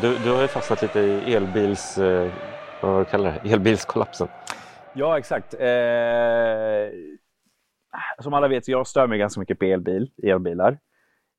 [0.00, 1.98] Du, du har ju fastnat lite i elbils...
[1.98, 2.32] Eh,
[2.82, 3.52] vad kallar det?
[3.52, 4.28] Elbilskollapsen.
[4.94, 5.54] Ja, exakt.
[5.54, 6.90] Eh,
[8.20, 10.78] som alla vet, jag stör mig ganska mycket på elbil, elbilar.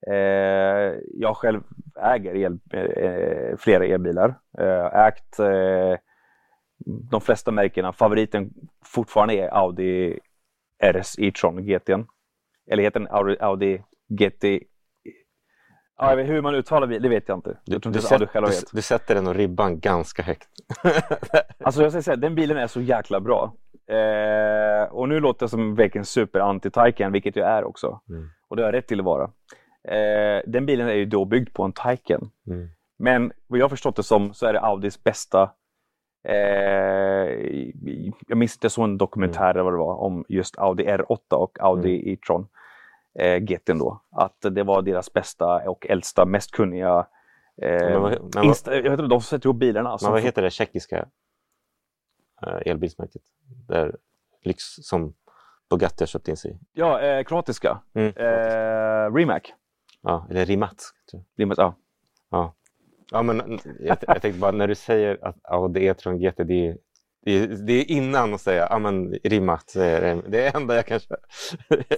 [0.08, 1.62] Eh, jag själv
[2.02, 4.35] äger el, eh, flera elbilar.
[4.58, 5.97] Eh, ägt eh,
[7.12, 7.94] de flesta märkena.
[7.94, 8.49] Favoriten
[8.85, 10.20] fortfarande är Audi
[10.83, 11.90] RS e-tron GT.
[12.72, 14.44] Eller heter den Audi, Audi GT
[15.97, 17.57] Ja, hur man uttalar det, det vet jag inte.
[17.65, 18.71] Du, jag du, sätt, du, vet.
[18.71, 20.49] du, sätter den och ribban ganska högt.
[21.63, 23.53] alltså jag ska säga, den bilen är så jäkla bra.
[23.88, 28.01] Eh, och nu låter jag som vilken super anti-Taycan, vilket jag är också.
[28.09, 28.29] Mm.
[28.48, 29.23] Och det har jag rätt till att vara.
[29.87, 32.31] Eh, den bilen är ju då byggd på en Taycan.
[32.48, 32.70] Mm.
[32.99, 35.49] Men vad jag har förstått det som så är det Audis bästa
[36.27, 37.53] Eh,
[38.27, 39.51] jag minns inte så en dokumentär mm.
[39.51, 42.13] eller vad det var om just Audi R8 och Audi mm.
[42.13, 42.48] e-tron
[43.20, 44.02] eh, GT'n då.
[44.12, 47.08] Att det var deras bästa och äldsta, mest kunniga
[47.62, 49.98] eh, men vad, men vad, insta, jag vet inte, de som sätter ihop bilarna.
[50.01, 51.05] Men vad heter det tjeckiska
[52.48, 53.21] eh, elbilsmärket?
[53.68, 53.96] Där
[54.41, 55.13] lyx som
[55.70, 56.60] Bugatti har köpt in sig i?
[56.74, 57.79] Ja, eh, kroatiska.
[57.93, 58.13] Mm.
[58.15, 59.41] Eh, Rimac.
[60.02, 60.93] Ja, eller Rimat.
[61.37, 61.76] Rimat, ja.
[62.30, 62.54] ja.
[63.12, 66.78] Ja, men jag, jag tänkte bara när du säger att Audi E-tron GT, det är,
[67.26, 69.72] det är, det är innan att säga ja, men rimmat.
[69.74, 71.20] Det är det enda jag kan köra.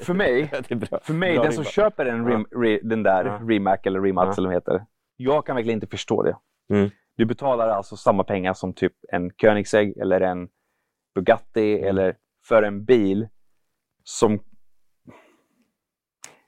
[0.01, 0.47] För mig,
[1.01, 3.39] för mig den som köper en rim, re, den där ja.
[3.47, 4.33] Rimac eller Rimat ja.
[4.37, 4.85] eller vad heter.
[5.17, 6.37] Jag kan verkligen inte förstå det.
[6.73, 6.89] Mm.
[7.17, 10.47] Du betalar alltså samma pengar som typ en Koenigsegg eller en
[11.15, 11.89] Bugatti mm.
[11.89, 12.15] eller
[12.47, 13.27] för en bil
[14.03, 14.39] som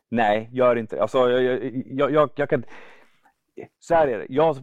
[0.10, 1.02] Nej, gör inte det.
[1.02, 2.64] Alltså, jag, jag, jag, jag kan
[3.80, 4.26] så här är det.
[4.30, 4.58] Jag,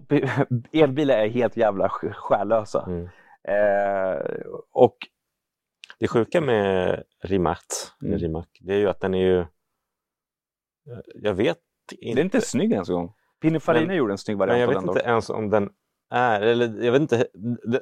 [0.72, 2.84] elbilar är helt jävla själlösa.
[2.86, 3.08] Mm.
[3.48, 4.96] Eh, och
[5.98, 8.18] det sjuka med Rimat, mm.
[8.18, 9.46] Rimac, det är ju att den är ju...
[11.14, 11.58] Jag vet
[11.92, 12.14] inte.
[12.14, 13.12] Det är inte snygg ens en gång.
[13.42, 15.08] Pininfarina gjorde en snygg variant men jag vet inte dock.
[15.08, 15.70] ens om den
[16.10, 17.26] är, eller jag vet inte,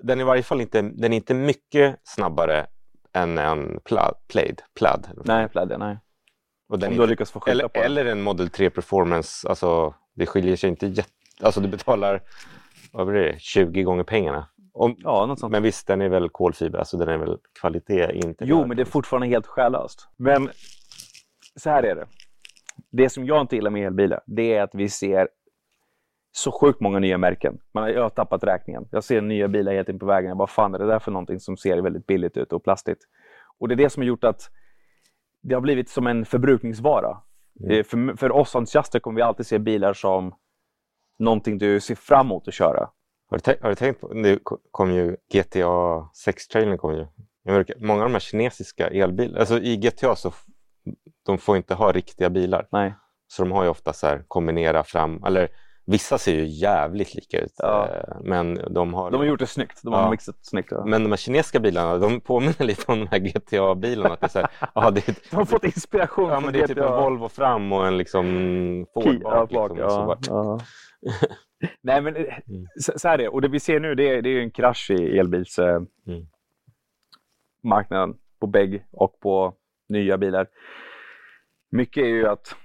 [0.02, 2.66] den är i varje fall inte, den är inte mycket snabbare
[3.12, 4.14] än en plaid.
[4.28, 5.98] plaid, plaid nej, plaid, nej.
[6.68, 9.94] Och den om du har lyckats få eller, på eller en Model 3 Performance, alltså
[10.14, 11.10] det skiljer sig inte jätte...
[11.40, 12.22] Alltså du betalar
[12.92, 14.48] vad blir det, 20 gånger pengarna.
[14.74, 15.52] Om, ja, något sånt.
[15.52, 18.44] Men visst, den är väl kolfiber, alltså den är väl kvalitet inte...
[18.44, 20.08] Jo, men det är fortfarande helt själlöst.
[20.16, 20.50] Men
[21.56, 22.06] så här är det.
[22.90, 25.28] Det som jag inte gillar med elbilar, det är att vi ser
[26.32, 27.58] så sjukt många nya märken.
[27.72, 28.88] Man, jag har tappat räkningen.
[28.90, 30.36] Jag ser nya bilar helt in på vägen.
[30.36, 32.98] Vad fan är det där för någonting som ser väldigt billigt ut och plastigt?
[33.58, 34.50] Och det är det som har gjort att
[35.42, 37.18] det har blivit som en förbrukningsvara.
[37.60, 37.70] Mm.
[37.70, 40.34] Eh, för, för oss entusiaster kommer vi alltid se bilar som
[41.18, 42.90] någonting du ser fram emot att köra.
[43.32, 44.38] Har du, har du tänkt på, nu
[44.70, 45.66] kom ju GTA
[46.26, 47.06] 6-trailern kom ju.
[47.78, 50.32] Många av de här kinesiska elbilarna, alltså i GTA så
[51.26, 52.68] de får inte ha riktiga bilar.
[52.72, 52.94] Nej.
[53.26, 55.48] Så de har ju ofta så här kombinera fram, eller
[55.84, 57.54] Vissa ser ju jävligt lika ut.
[57.56, 57.88] Ja.
[57.88, 59.10] Eh, men de har...
[59.10, 59.80] De har gjort det snyggt.
[59.82, 60.10] De har ja.
[60.10, 60.68] mixat snyggt.
[60.70, 60.84] Ja.
[60.84, 64.16] Men de här kinesiska bilarna, de påminner lite om de här GTA-bilarna.
[64.20, 66.78] det är här, aha, det är, de har fått inspiration ja, men Det är typ
[66.78, 68.24] en Volvo fram och en liksom
[68.94, 69.50] Ford bak.
[69.50, 70.60] Liksom, ja, ja.
[71.80, 72.66] Nej men eh, mm.
[72.76, 73.28] så, så här är det.
[73.28, 75.88] Och det vi ser nu det är, det är en krasch i elbilsmarknaden.
[78.10, 78.18] Mm.
[78.40, 79.54] På bägg och på
[79.88, 80.46] nya bilar.
[81.70, 82.56] Mycket är ju att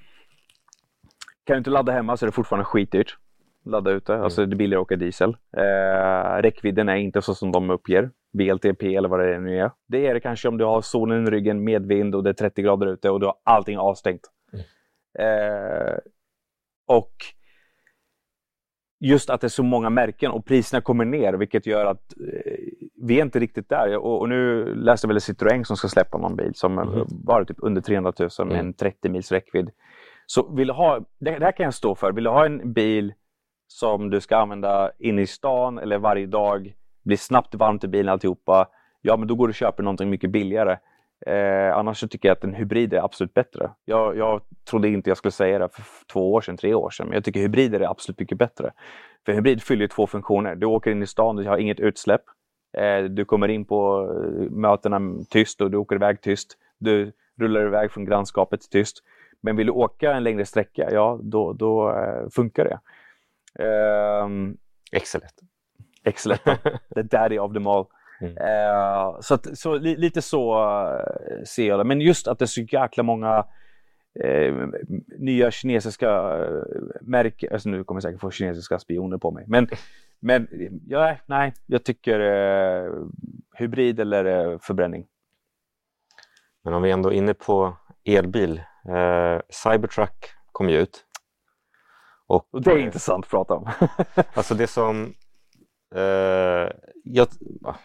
[1.43, 3.17] kan du inte ladda hemma så är det fortfarande skitdyrt.
[3.65, 4.23] Ladda ute, mm.
[4.23, 5.37] alltså det är billigare att åka diesel.
[5.57, 8.11] Eh, räckvidden är inte så som de uppger.
[8.33, 9.71] VLTP eller vad det nu är.
[9.87, 12.61] Det är det kanske om du har solen i ryggen, medvind och det är 30
[12.61, 14.21] grader ute och du har allting avstängt.
[14.53, 14.65] Mm.
[15.19, 15.97] Eh,
[16.87, 17.13] och
[18.99, 22.51] just att det är så många märken och priserna kommer ner vilket gör att eh,
[22.95, 23.97] vi är inte riktigt där.
[23.97, 27.05] Och, och nu läste jag väl Citroën som ska släppa någon bil som mm.
[27.09, 28.65] var typ under 300 000 med mm.
[28.65, 29.69] en 30 mils räckvidd.
[30.25, 32.11] Så vill du ha, det, här kan jag stå för.
[32.11, 33.13] Vill du ha en bil
[33.67, 38.11] som du ska använda inne i stan eller varje dag, blir snabbt varmt i bilen
[38.11, 38.67] alltihopa,
[39.01, 40.77] ja men då går du och köper någonting mycket billigare.
[41.25, 43.71] Eh, annars så tycker jag att en hybrid är absolut bättre.
[43.85, 47.07] Jag, jag trodde inte jag skulle säga det för två år sedan, tre år sedan,
[47.07, 48.71] men jag tycker hybrider är absolut mycket bättre.
[49.25, 50.55] För hybrid fyller två funktioner.
[50.55, 52.21] Du åker in i stan, du har inget utsläpp.
[52.77, 54.99] Eh, du kommer in på eh, mötena
[55.29, 56.57] tyst och du åker iväg tyst.
[56.77, 59.03] Du rullar iväg från grannskapet tyst.
[59.41, 62.79] Men vill du åka en längre sträcka, ja då, då uh, funkar det.
[64.23, 64.57] Um,
[64.91, 65.33] Excellent.
[66.03, 66.41] Excellent.
[66.95, 67.85] The daddy of them all.
[68.21, 68.31] Mm.
[68.31, 71.83] Uh, så, att, så li, lite så uh, ser jag det.
[71.83, 73.45] Men just att det är så jäkla många
[74.25, 74.67] uh,
[75.17, 76.63] nya kinesiska uh,
[77.01, 77.53] märken.
[77.53, 79.45] Alltså nu kommer jag säkert få kinesiska spioner på mig.
[79.47, 79.67] Men,
[80.19, 80.47] men
[80.87, 82.19] ja, nej, jag tycker
[83.57, 85.05] hybrid eller förbränning.
[86.63, 87.77] Men om vi ändå är inne på
[88.07, 88.61] elbil.
[88.89, 91.03] Eh, Cybertruck kom ju ut.
[92.27, 93.69] Och, och det är intressant att prata om.
[94.33, 95.13] alltså det som
[95.95, 96.71] Uh,
[97.03, 97.27] jag,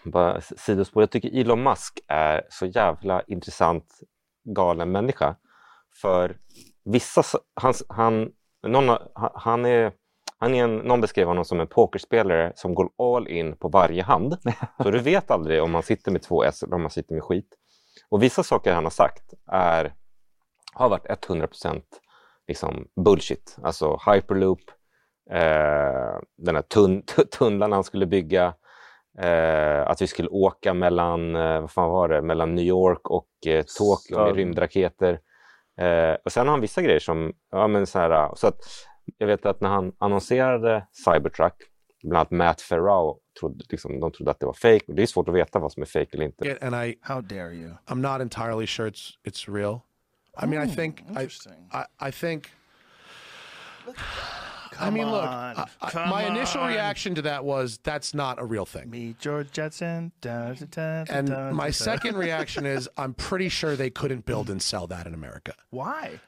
[0.04, 4.00] bara sidospår, jag tycker Elon Musk är så jävla intressant
[4.44, 5.36] galen människa.
[6.02, 6.36] För
[6.84, 7.22] vissa,
[7.54, 8.30] han, han,
[8.66, 8.98] någon,
[9.34, 9.92] han är,
[10.38, 14.02] han är en, någon beskrev honom som en pokerspelare som går all in på varje
[14.02, 14.38] hand.
[14.82, 17.24] Så du vet aldrig om man sitter med två S eller om man sitter med
[17.24, 17.56] skit.
[18.08, 19.94] Och vissa saker han har sagt är,
[20.74, 21.82] har varit 100%
[22.48, 23.56] liksom bullshit.
[23.62, 24.60] Alltså hyperloop,
[25.30, 27.02] eh, den här tun
[27.38, 28.54] tunnlarna han skulle bygga,
[29.18, 33.28] eh, att vi skulle åka mellan, eh, vad fan var det, mellan New York och
[33.46, 35.20] eh, Tokyo med rymdraketer.
[35.80, 38.60] Eh, och sen har han vissa grejer som, ja men så här, så att
[39.18, 41.54] jag vet att när han annonserade Cybertruck,
[42.02, 44.84] bland annat Matt Ferrao, trodde, liksom, de trodde att det var fake.
[44.86, 46.58] Det är svårt att veta vad som är fake eller inte.
[46.60, 47.70] And I, how dare you?
[47.86, 49.80] I'm not entirely sure it's, it's real.
[50.42, 51.28] I mean, I oh, think, I,
[51.72, 52.48] I, I think,
[54.78, 56.36] I mean, look, I, I, my on.
[56.36, 58.90] initial reaction to that was that's not a real thing.
[58.90, 60.12] Meet George Jetson.
[61.10, 65.14] And my second reaction is I'm pretty sure they couldn't build and sell that in
[65.14, 65.54] America.
[65.70, 66.20] Why?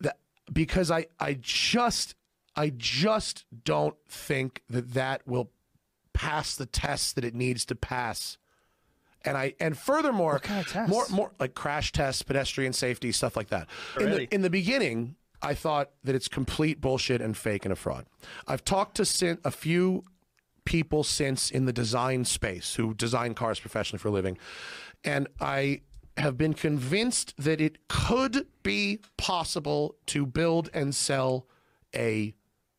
[0.00, 0.18] That,
[0.52, 2.14] because I, I just
[2.56, 5.50] I just don't think that that will
[6.12, 8.38] pass the test that it needs to pass.
[9.24, 13.48] And I and furthermore, kind of more more like crash tests, pedestrian safety, stuff like
[13.48, 13.68] that.
[13.98, 17.76] In the in the beginning, I thought that it's complete bullshit and fake and a
[17.76, 18.06] fraud.
[18.46, 20.02] I've talked to a few
[20.64, 24.38] people since in the design space who design cars professionally for a living,
[25.04, 25.82] and I
[26.16, 31.46] have been convinced that it could be possible to build and sell
[31.94, 32.34] a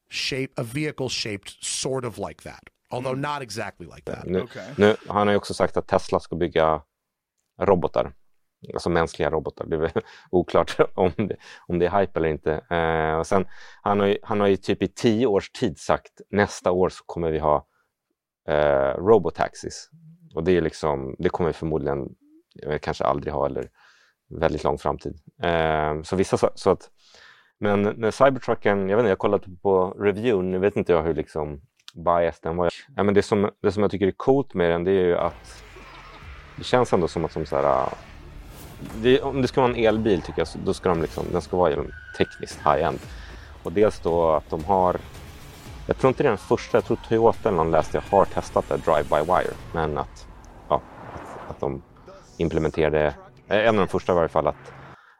[0.10, 2.70] shape, a vehicle shaped sort of like that.
[2.92, 3.20] Although mm.
[3.20, 4.28] not exactly like that.
[4.28, 4.74] Nu, okay.
[4.78, 6.82] nu, han har ju också sagt att Tesla ska bygga
[7.60, 8.14] robotar
[8.74, 9.66] alltså mänskliga robotar.
[9.66, 9.92] Det är
[10.32, 11.36] oklart om det,
[11.68, 12.54] om det är hype eller inte.
[12.54, 13.46] Eh, och sen,
[13.82, 17.04] han, har ju, han har ju typ i tio års tid sagt nästa år så
[17.06, 17.68] kommer vi ha
[18.48, 19.90] eh, robotaxis.
[20.36, 22.10] Och det, är liksom, det kommer vi förmodligen
[22.64, 23.70] vet, kanske aldrig ha eller
[24.40, 25.20] väldigt lång framtid.
[25.44, 26.90] Eh, så vissa så, så att
[27.60, 31.14] men när Cybertrucken, jag vet inte, jag kollade på reviewn, nu vet inte jag hur
[31.14, 31.62] liksom
[31.96, 32.70] bias den var.
[32.96, 35.18] Ja, men det, som, det som jag tycker är coolt med den det är ju
[35.18, 35.64] att
[36.56, 37.90] det känns ändå som att som så här,
[39.02, 41.58] det, om det ska vara en elbil tycker jag, då ska de liksom, den ska
[41.58, 41.84] vara
[42.18, 43.00] tekniskt high-end.
[43.64, 44.98] Och dels då att de har,
[45.88, 48.26] jag tror inte det är den första, jag tror Toyota eller någon läste jag har
[48.26, 49.54] testat det, drive-by-wire.
[49.74, 50.28] Men att,
[50.70, 50.82] ja,
[51.14, 51.82] att, att de
[52.38, 53.06] implementerade,
[53.48, 54.74] eh, en av de första i varje fall, att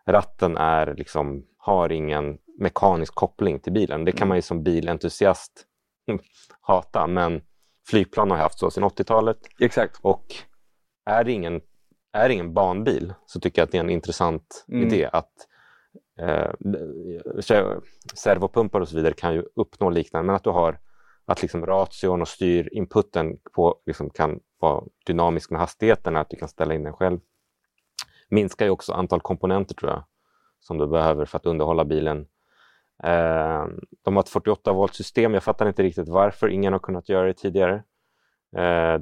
[0.08, 4.06] ratten är liksom, har ingen mekanisk koppling till bilen.
[4.06, 5.66] Det kan man ju som bilentusiast
[6.62, 7.42] hata, men
[7.88, 9.38] flygplan har haft så sedan 80-talet.
[9.60, 10.00] Exakt.
[10.02, 10.26] Och
[11.06, 11.62] är det ingen
[12.16, 14.88] är ingen banbil så tycker jag att det är en intressant mm.
[14.88, 15.32] idé att
[16.20, 16.52] eh,
[18.14, 20.80] servopumpar och så vidare kan ju uppnå liknande, men att du har
[21.26, 26.48] att liksom ration och styrinputen på, liksom kan vara dynamisk med hastigheten, att du kan
[26.48, 27.20] ställa in den själv.
[28.30, 30.04] Minskar ju också antal komponenter tror jag
[30.60, 32.28] som du behöver för att underhålla bilen.
[33.04, 33.66] Eh,
[34.04, 35.34] de har ett 48 volt system.
[35.34, 37.84] Jag fattar inte riktigt varför ingen har kunnat göra det tidigare
[38.58, 39.02] eh,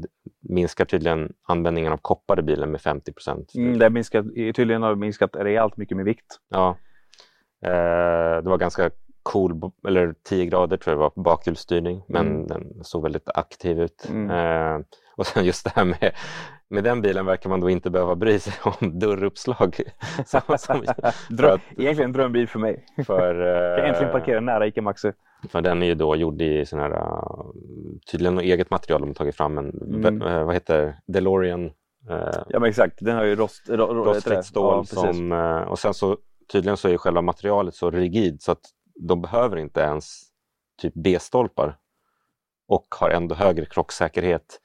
[0.49, 3.55] minskar tydligen användningen av koppar i bilen med 50 procent.
[3.55, 6.39] Mm, det minskat, tydligen har minskat rejält mycket med vikt.
[6.49, 6.77] Ja.
[7.65, 8.89] Eh, det var ganska
[9.23, 12.47] cool, eller 10 grader tror jag det var, bakhjulsstyrning, men mm.
[12.47, 14.09] den såg väldigt aktiv ut.
[14.09, 14.29] Mm.
[14.29, 14.81] Eh,
[15.15, 16.11] och sen just det här med,
[16.69, 19.75] med den bilen verkar man då inte behöva bry sig om dörruppslag.
[20.25, 20.85] som, som,
[21.29, 22.85] Dröm, att, egentligen en drömbil för mig.
[23.05, 25.11] För, jag kan äntligen parkera nära ICA Maxi.
[25.49, 27.51] För den är ju då gjord i sån här, uh,
[28.11, 30.21] tydligen något eget material de har tagit fram, en, mm.
[30.21, 31.65] uh, vad heter DeLorean?
[32.09, 35.31] Uh, ja men exakt, den har ju rost, ro, ro, rostfritt stål ja, som,
[35.67, 36.17] och sen så
[36.51, 38.61] tydligen så är själva materialet så rigid så att
[38.95, 40.21] de behöver inte ens
[40.81, 41.77] typ B-stolpar
[42.67, 44.59] och har ändå högre krocksäkerhet.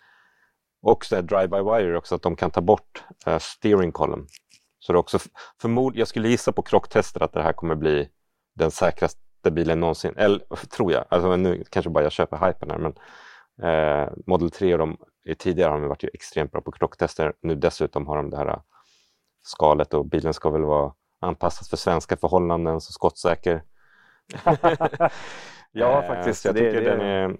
[0.83, 4.27] Och så drive-by-wire också, att de kan ta bort uh, steering column.
[4.79, 5.19] Så det också
[5.61, 8.09] förmod, jag skulle gissa på krocktester att det här kommer bli
[8.55, 10.15] den säkraste bilen någonsin.
[10.17, 12.95] Eller tror jag, alltså, nu kanske bara jag köper hypen här men
[13.63, 14.97] eh, Model 3 och de
[15.39, 17.33] tidigare har de varit ju extremt bra på krocktester.
[17.41, 18.61] Nu dessutom har de det här eh,
[19.43, 23.63] skalet och bilen ska väl vara anpassad för svenska förhållanden, så skottsäker.
[25.73, 26.45] ja, eh, faktiskt.
[26.45, 27.37] Jag det, det, den är,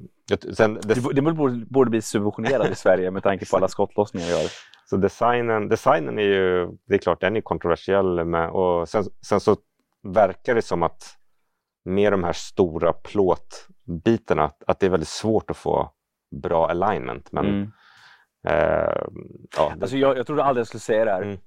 [0.55, 4.43] sen, det, det borde, borde bli subventionerad i Sverige med tanke på alla skottlossningar jag
[4.43, 4.51] gör.
[4.91, 9.41] Så designen, designen är ju, det är klart den är kontroversiell med, och sen, sen
[9.41, 9.57] så
[10.03, 11.18] verkar det som att
[11.89, 15.93] med de här stora plåtbitarna att det är väldigt svårt att få
[16.43, 17.33] bra alignment.
[17.33, 17.71] Men, mm.
[18.49, 19.03] eh,
[19.57, 19.83] ja, det...
[19.83, 21.23] alltså jag, jag trodde aldrig jag skulle säga det här.
[21.23, 21.39] Mm.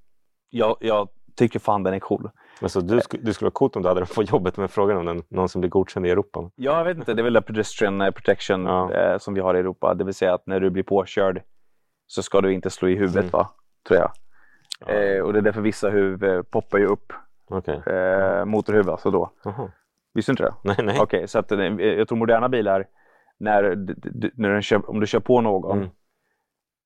[0.49, 2.29] Jag, jag, tycker fan den är cool.
[2.59, 4.97] Men så du, sk du skulle vara coolt om du hade fått jobbet med frågan
[4.97, 6.51] om den, någon som blir godkänd i Europa?
[6.55, 7.13] Ja, jag vet inte.
[7.13, 8.93] Det är väl pedestrian eh, protection ja.
[8.93, 9.93] eh, som vi har i Europa.
[9.93, 11.41] Det vill säga att när du blir påkörd
[12.07, 13.29] så ska du inte slå i huvudet, mm.
[13.31, 13.49] va?
[13.87, 14.11] tror jag.
[14.79, 14.93] Ja.
[14.93, 17.13] Eh, och det är därför vissa huvud poppar ju upp.
[17.49, 17.75] Okay.
[17.75, 19.31] Eh, motorhuvud alltså då.
[19.45, 19.69] Aha.
[20.13, 20.53] Visste du inte det?
[20.63, 20.99] Nej, nej.
[20.99, 22.87] Okej, okay, så att, jag tror moderna bilar,
[23.37, 23.75] när,
[24.35, 25.89] när kör, om du kör på någon mm.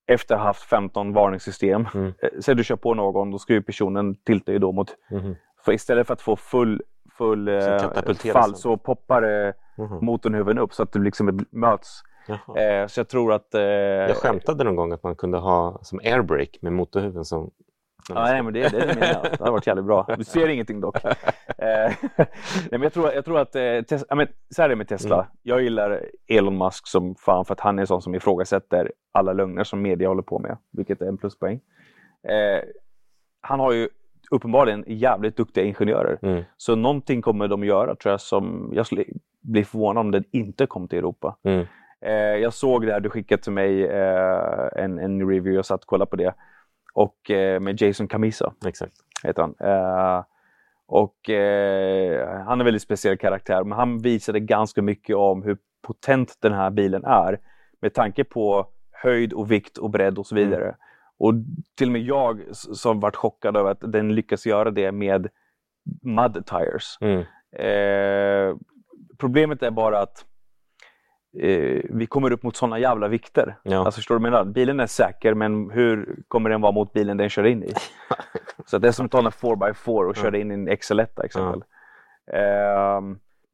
[0.08, 1.88] efter att ha haft 15 varningssystem.
[1.94, 2.08] Mm.
[2.08, 4.96] Eh, säg du kör på någon, då ska ju personen tilta ju då mot...
[5.12, 5.36] Mm.
[5.66, 6.82] För istället för att få full,
[7.18, 10.06] full eh, fall så poppar mm.
[10.06, 12.04] motorhuven upp så att du liksom möts.
[12.30, 13.56] Eh, så jag tror att...
[13.56, 17.52] Eh, jag skämtade någon gång att man kunde ha som airbrake med motorhuven som
[18.10, 20.06] Ja, nej, men det, det är det menar Det hade varit jävligt bra.
[20.18, 21.06] Du ser ingenting dock.
[21.06, 21.14] eh,
[21.58, 22.28] nej,
[22.70, 24.88] men jag, tror, jag tror att, eh, tes, ja, men, så här är det med
[24.88, 25.16] Tesla.
[25.16, 25.28] Mm.
[25.44, 29.34] Jag gillar Elon Musk som fan för att han är en sån som ifrågasätter alla
[29.34, 31.60] lögner som media håller på med, vilket är en pluspoäng.
[32.28, 32.64] Eh,
[33.42, 33.90] han har ju
[34.32, 36.20] uppenbarligen jävligt duktiga ingenjörer.
[36.22, 36.44] Mm.
[36.58, 39.06] Så någonting kommer de göra tror jag som jag skulle
[39.42, 41.38] bli förvånad om den inte kom till Europa.
[41.44, 41.66] Mm.
[42.02, 45.82] Eh, jag såg det här du skickade till mig, eh, en, en review, jag satt
[45.82, 46.34] och kollade på det
[46.96, 48.54] och eh, med Jason Camisa.
[48.66, 48.94] Exakt.
[49.24, 49.56] Heter han.
[49.60, 50.24] Eh,
[50.88, 55.58] och eh, han är en väldigt speciell karaktär, men han visade ganska mycket om hur
[55.88, 57.40] potent den här bilen är
[57.82, 60.64] med tanke på höjd och vikt och bredd och så vidare.
[60.64, 60.76] Mm.
[61.18, 61.34] Och
[61.78, 65.28] till och med jag som varit chockad över att den lyckas göra det med
[66.02, 66.98] mud tires.
[67.02, 67.20] Mm.
[67.52, 68.56] Eh,
[69.18, 70.26] problemet är bara att
[71.40, 73.56] eh, vi kommer upp mot sådana jävla vikter.
[73.64, 73.78] Ja.
[73.86, 74.54] Alltså förstår du vad jag menar?
[74.54, 77.74] Bilen är säker men hur kommer den vara mot bilen den kör in i?
[78.66, 81.64] så det är som att ta en 4x4 och köra in i en XL1 exempel.
[82.26, 82.38] Ja.
[82.38, 83.02] Eh,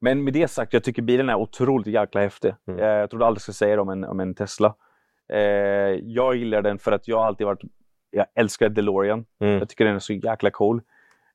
[0.00, 2.54] men med det sagt, jag tycker bilen är otroligt jäkla häftig.
[2.68, 2.80] Mm.
[2.80, 4.74] Eh, jag trodde aldrig skulle säga det om en, om en Tesla.
[5.32, 5.40] Eh,
[6.02, 7.62] jag gillar den för att jag alltid varit
[8.12, 9.24] jag älskar DeLorean.
[9.40, 9.58] Mm.
[9.58, 10.76] Jag tycker den är så jäkla cool.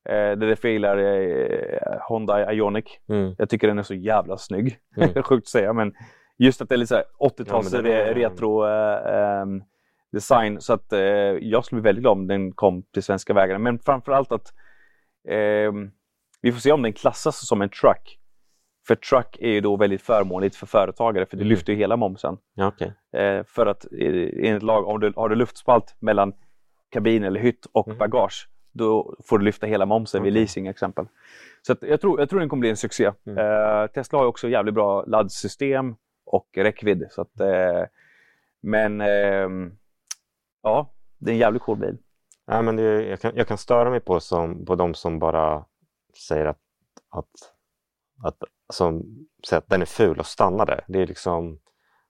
[0.10, 3.00] Eh, det är därför jag gillar eh, Honda Ioniq.
[3.10, 3.36] Mm.
[3.38, 4.78] Jag tycker den är så jävla snygg.
[4.98, 5.10] Mm.
[5.24, 5.94] Sjukt att säga men
[6.38, 9.64] just att det är lite 80-tals ja, re retro eh, ehm,
[10.12, 10.62] design.
[10.62, 13.60] Så att eh, jag skulle bli väldigt glad om den kom till svenska vägarna.
[13.60, 14.54] Men framförallt att
[15.28, 15.72] eh,
[16.42, 18.20] vi får se om den klassas som en truck.
[18.88, 21.50] För truck är ju då väldigt förmånligt för företagare för det mm.
[21.50, 22.38] lyfter ju hela momsen.
[22.54, 22.92] Ja, okay.
[23.22, 26.34] eh, för att eh, enligt lag, om du har du luftspalt mellan
[26.92, 27.98] kabin eller hytt och mm.
[27.98, 30.32] bagage då får du lyfta hela momsen okay.
[30.32, 31.06] vid leasing exempel.
[31.62, 33.12] Så jag, tror, jag tror den kommer bli en succé.
[33.28, 33.46] Mm.
[33.46, 35.96] Uh, Tesla har också jävligt bra laddsystem
[36.28, 37.08] och räckvidd.
[37.10, 37.86] Så att, uh,
[38.62, 39.72] men uh,
[40.64, 41.98] ja, det är en jävligt cool bil.
[42.46, 45.66] Ja, men det, jag, kan, jag kan störa mig på, som, på de som bara
[46.28, 46.60] säger att,
[47.10, 47.30] att,
[48.24, 48.38] att,
[48.74, 49.04] som,
[49.48, 50.84] säger att den är ful och stannar där.
[50.88, 51.60] Det är liksom,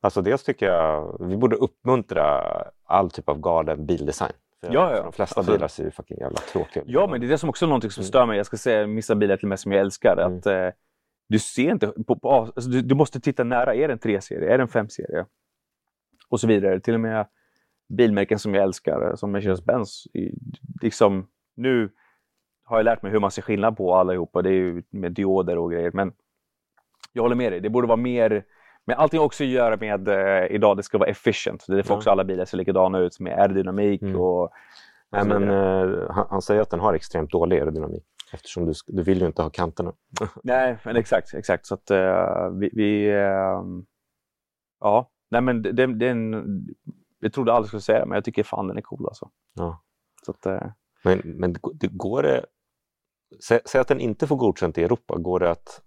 [0.02, 2.44] alltså dels tycker jag vi borde uppmuntra
[2.84, 4.34] all typ av galen bildesign.
[4.62, 5.04] För ja, ja.
[5.04, 6.90] De flesta alltså, bilar ser ju fucking jävla tråkiga ut.
[6.90, 8.38] Ja, men det är det som också är någonting som stör mig.
[8.38, 10.18] Jag ska säga vissa bilar till och med som jag älskar.
[10.18, 10.38] Mm.
[10.38, 10.70] Att, eh,
[11.28, 13.76] du ser inte, på, på, alltså, du, du, måste titta nära.
[13.76, 14.54] Är det en 3-serie?
[14.54, 15.26] Är det en 5-serie?
[16.30, 16.80] Och så vidare.
[16.80, 17.28] Till och med
[17.90, 20.08] bilmärken som jag älskar, som Mercedes-Benz.
[20.82, 21.90] Liksom, nu
[22.64, 24.42] har jag lärt mig hur man ser skillnad på allihopa.
[24.42, 25.92] Det är ju med dioder och grejer.
[25.94, 26.14] Men
[27.14, 27.60] jag håller med dig.
[27.60, 28.44] Det borde vara mer
[28.88, 31.66] men allting har också att göra med eh, idag, det ska vara efficient.
[31.68, 31.98] Det är därför ja.
[31.98, 34.16] också alla bilar ser likadana ut med aerodynamik mm.
[34.16, 34.52] och
[35.10, 39.04] Nej, men, uh, han, han, säger att den har extremt dålig aerodynamik eftersom du, du
[39.04, 39.94] vill ju inte ha kanterna.
[40.44, 41.34] Nej, men exakt.
[41.34, 41.66] exakt.
[41.66, 43.84] Så att, uh, vi, vi uh,
[44.80, 46.66] ja, nej men det, det, det en,
[47.20, 49.30] jag trodde aldrig skulle säga det, men jag tycker fan den är cool alltså.
[49.54, 49.84] Ja.
[50.26, 50.72] Så att, uh,
[51.04, 52.46] men, men det, går det,
[53.48, 55.82] säg, säg, att den inte får godkänt i Europa, går det att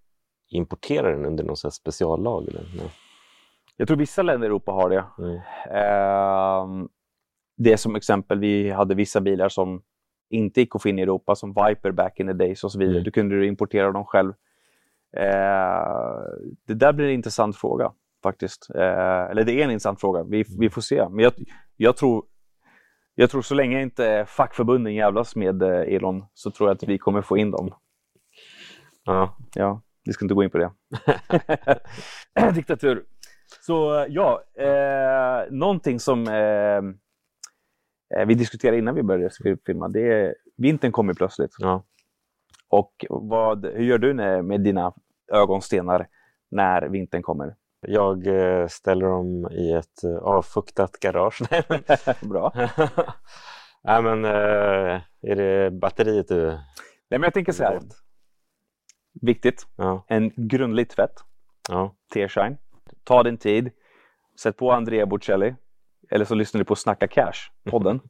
[0.49, 2.49] importera den under någon speciallag?
[2.49, 2.65] Eller?
[2.77, 2.93] Nej.
[3.77, 5.05] Jag tror vissa länder i Europa har det.
[5.19, 5.35] Mm.
[5.35, 6.89] Uh,
[7.57, 9.83] det är som exempel, vi hade vissa bilar som
[10.31, 12.79] inte gick att få in i Europa, som Viper back in the days och så
[12.79, 12.95] vidare.
[12.95, 13.05] Mm.
[13.05, 14.33] Du kunde importera dem själv.
[15.17, 15.25] Uh,
[16.67, 18.71] det där blir en intressant fråga faktiskt.
[18.75, 20.23] Uh, eller det är en intressant fråga.
[20.23, 20.61] Vi, mm.
[20.61, 21.09] vi får se.
[21.09, 21.33] Men jag,
[21.77, 22.25] jag, tror,
[23.15, 26.99] jag tror så länge inte fackförbunden jävlas med eh, Elon så tror jag att vi
[26.99, 27.75] kommer få in dem.
[29.05, 29.37] Ja.
[29.55, 29.83] ja.
[30.05, 30.73] Vi ska inte gå in på det.
[32.55, 33.05] Diktatur.
[33.61, 36.83] Så ja, eh, någonting som eh, eh,
[38.27, 41.55] vi diskuterade innan vi började filma, det är vintern kommer plötsligt.
[41.59, 41.85] Ja.
[42.69, 44.93] Och vad, hur gör du med dina
[45.33, 46.09] ögonstenar
[46.51, 47.55] när vintern kommer?
[47.81, 51.43] Jag eh, ställer dem i ett eh, avfuktat garage.
[52.29, 52.53] Bra.
[53.83, 56.45] Nej, men eh, är det batteriet du...
[56.45, 56.61] Nej,
[57.09, 57.81] men jag tänker så här.
[59.23, 59.67] Viktigt.
[59.77, 60.05] Ja.
[60.09, 61.15] En grundlig tvätt.
[61.69, 61.95] Ja.
[62.15, 62.57] T-shine.
[63.05, 63.71] Ta din tid.
[64.43, 65.55] Sätt på Andrea Bocelli.
[66.11, 68.01] Eller så lyssnar du på Snacka Cash, podden.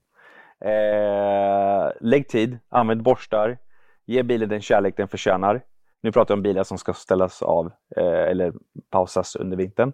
[0.65, 3.59] Eh, lägg tid, använd borstar,
[4.07, 5.63] ge bilen den kärlek den förtjänar.
[6.03, 8.53] Nu pratar jag om bilar som ska ställas av eh, eller
[8.91, 9.93] pausas under vintern.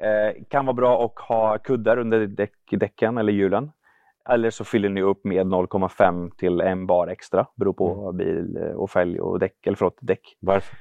[0.00, 3.72] Eh, kan vara bra att ha kuddar under däck, däcken eller hjulen.
[4.28, 7.46] Eller så fyller ni upp med 0,5 till en bar extra.
[7.56, 8.16] Beror på mm.
[8.16, 9.66] bil eh, och fälg och däck.
[9.66, 10.36] Eller förlåt, däck.
[10.40, 10.76] Varför?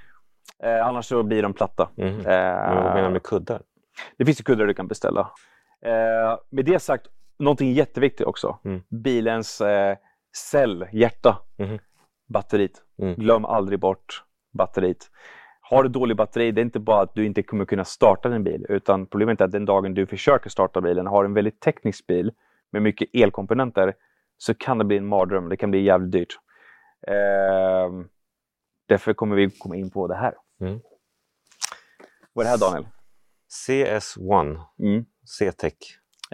[0.63, 1.89] Eh, annars så blir de platta.
[1.97, 2.19] Mm.
[2.19, 3.61] Eh, vad menar du med kuddar?
[4.17, 5.31] Det finns ju kuddar du kan beställa.
[5.81, 7.07] Eh, med det sagt,
[7.39, 8.59] någonting jätteviktigt också.
[8.65, 8.81] Mm.
[8.89, 9.97] Bilens eh,
[10.51, 11.79] cell, hjärta, mm.
[12.27, 12.81] batteriet.
[12.97, 13.15] Mm.
[13.15, 15.09] Glöm aldrig bort batteriet.
[15.69, 18.43] Har du dålig batteri, det är inte bara att du inte kommer kunna starta din
[18.43, 22.07] bil, utan problemet är att den dagen du försöker starta bilen, har en väldigt teknisk
[22.07, 22.31] bil
[22.71, 23.93] med mycket elkomponenter,
[24.37, 25.49] så kan det bli en mardröm.
[25.49, 26.39] Det kan bli jävligt dyrt.
[27.07, 27.89] Eh,
[28.87, 30.33] därför kommer vi komma in på det här.
[30.61, 30.79] Mm.
[32.33, 32.87] Vad är det här Daniel?
[33.67, 35.05] CS1, mm.
[35.25, 35.73] C-Tech.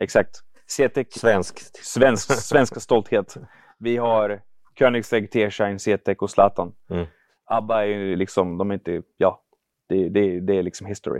[0.02, 0.42] Exakt.
[0.68, 1.08] C-Tech.
[1.12, 1.60] Svensk.
[1.84, 3.38] Svensk, svenska stolthet.
[3.80, 4.42] Vi har
[4.80, 6.74] Koenigsegg, T-Shine, C-Tech och Zlatan.
[6.90, 7.06] Mm.
[7.46, 9.42] ABBA är ju liksom, de är inte, ja,
[9.90, 11.20] det, det, det är liksom history.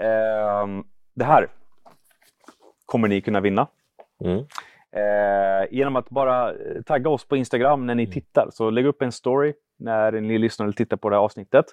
[0.00, 0.82] Uh,
[1.14, 1.48] det här
[2.86, 3.66] kommer ni kunna vinna.
[4.24, 4.38] Mm.
[4.38, 6.54] Uh, genom att bara
[6.86, 8.12] tagga oss på Instagram när ni mm.
[8.12, 8.48] tittar.
[8.52, 11.64] Så lägg upp en story när ni lyssnar eller tittar på det här avsnittet.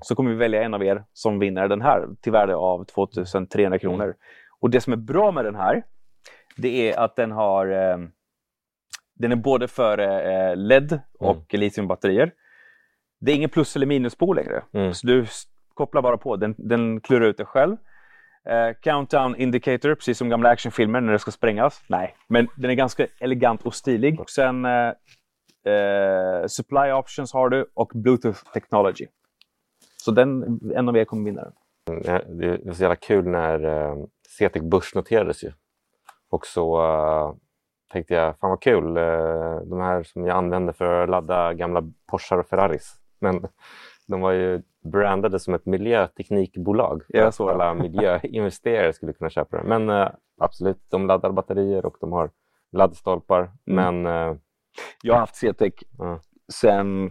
[0.00, 3.78] Så kommer vi välja en av er som vinner den här till värde av 2300
[3.78, 4.14] kronor.
[4.62, 4.66] Mm.
[4.66, 5.82] Och det som är bra med den här,
[6.56, 7.98] det är att den har eh,
[9.14, 11.60] den är både för eh, LED och mm.
[11.60, 12.32] litiumbatterier.
[13.20, 14.62] Det är ingen plus eller minuspol längre.
[14.72, 14.94] Mm.
[14.94, 15.26] Så du
[15.74, 17.76] kopplar bara på, den, den klurar ut det själv.
[18.48, 21.82] Eh, countdown indicator, precis som gamla actionfilmer när det ska sprängas.
[21.88, 24.20] Nej, men den är ganska elegant och stilig.
[24.20, 24.92] Och sen eh,
[25.72, 29.06] eh, supply options har du och bluetooth technology.
[29.96, 31.52] Så den, en av er kommer vinna den.
[31.84, 33.96] Det är så jävla kul när eh,
[34.38, 35.52] CETEC börsnoterades ju.
[36.30, 37.34] Och så uh,
[37.92, 41.82] tänkte jag, fan vad kul, uh, de här som jag använder för att ladda gamla
[42.10, 42.94] Porschar och Ferraris.
[43.20, 43.46] Men
[44.06, 44.62] de var ju
[44.92, 47.02] brandade som ett miljöteknikbolag.
[47.08, 49.64] Ja, så alla miljöinvesterare skulle kunna köpa det.
[49.64, 50.08] Men uh,
[50.40, 52.30] absolut, de laddar batterier och de har
[52.72, 53.40] laddstolpar.
[53.40, 54.02] Mm.
[54.02, 54.38] Men
[55.02, 56.18] jag har haft CTEC mm.
[56.52, 57.10] sen,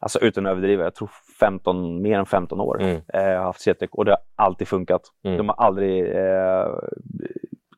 [0.00, 2.82] alltså utan att överdriva, jag tror 15, mer än 15 år.
[2.82, 3.00] Mm.
[3.14, 5.02] Eh, haft CTEC och det har alltid funkat.
[5.24, 5.36] Mm.
[5.36, 6.66] De har aldrig eh,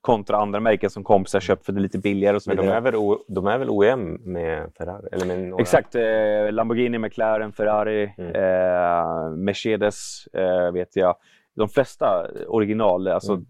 [0.00, 2.66] kontra andra märken som kompisar köpt för det lite billigare och så vidare.
[2.66, 5.08] Men de är väl, o, de är väl OEM med Ferrari?
[5.12, 5.62] Eller med några...
[5.62, 5.94] Exakt.
[5.94, 8.34] Eh, Lamborghini, McLaren, Ferrari, mm.
[8.34, 11.16] eh, Mercedes eh, vet jag.
[11.56, 13.46] De flesta original, alltså, mm.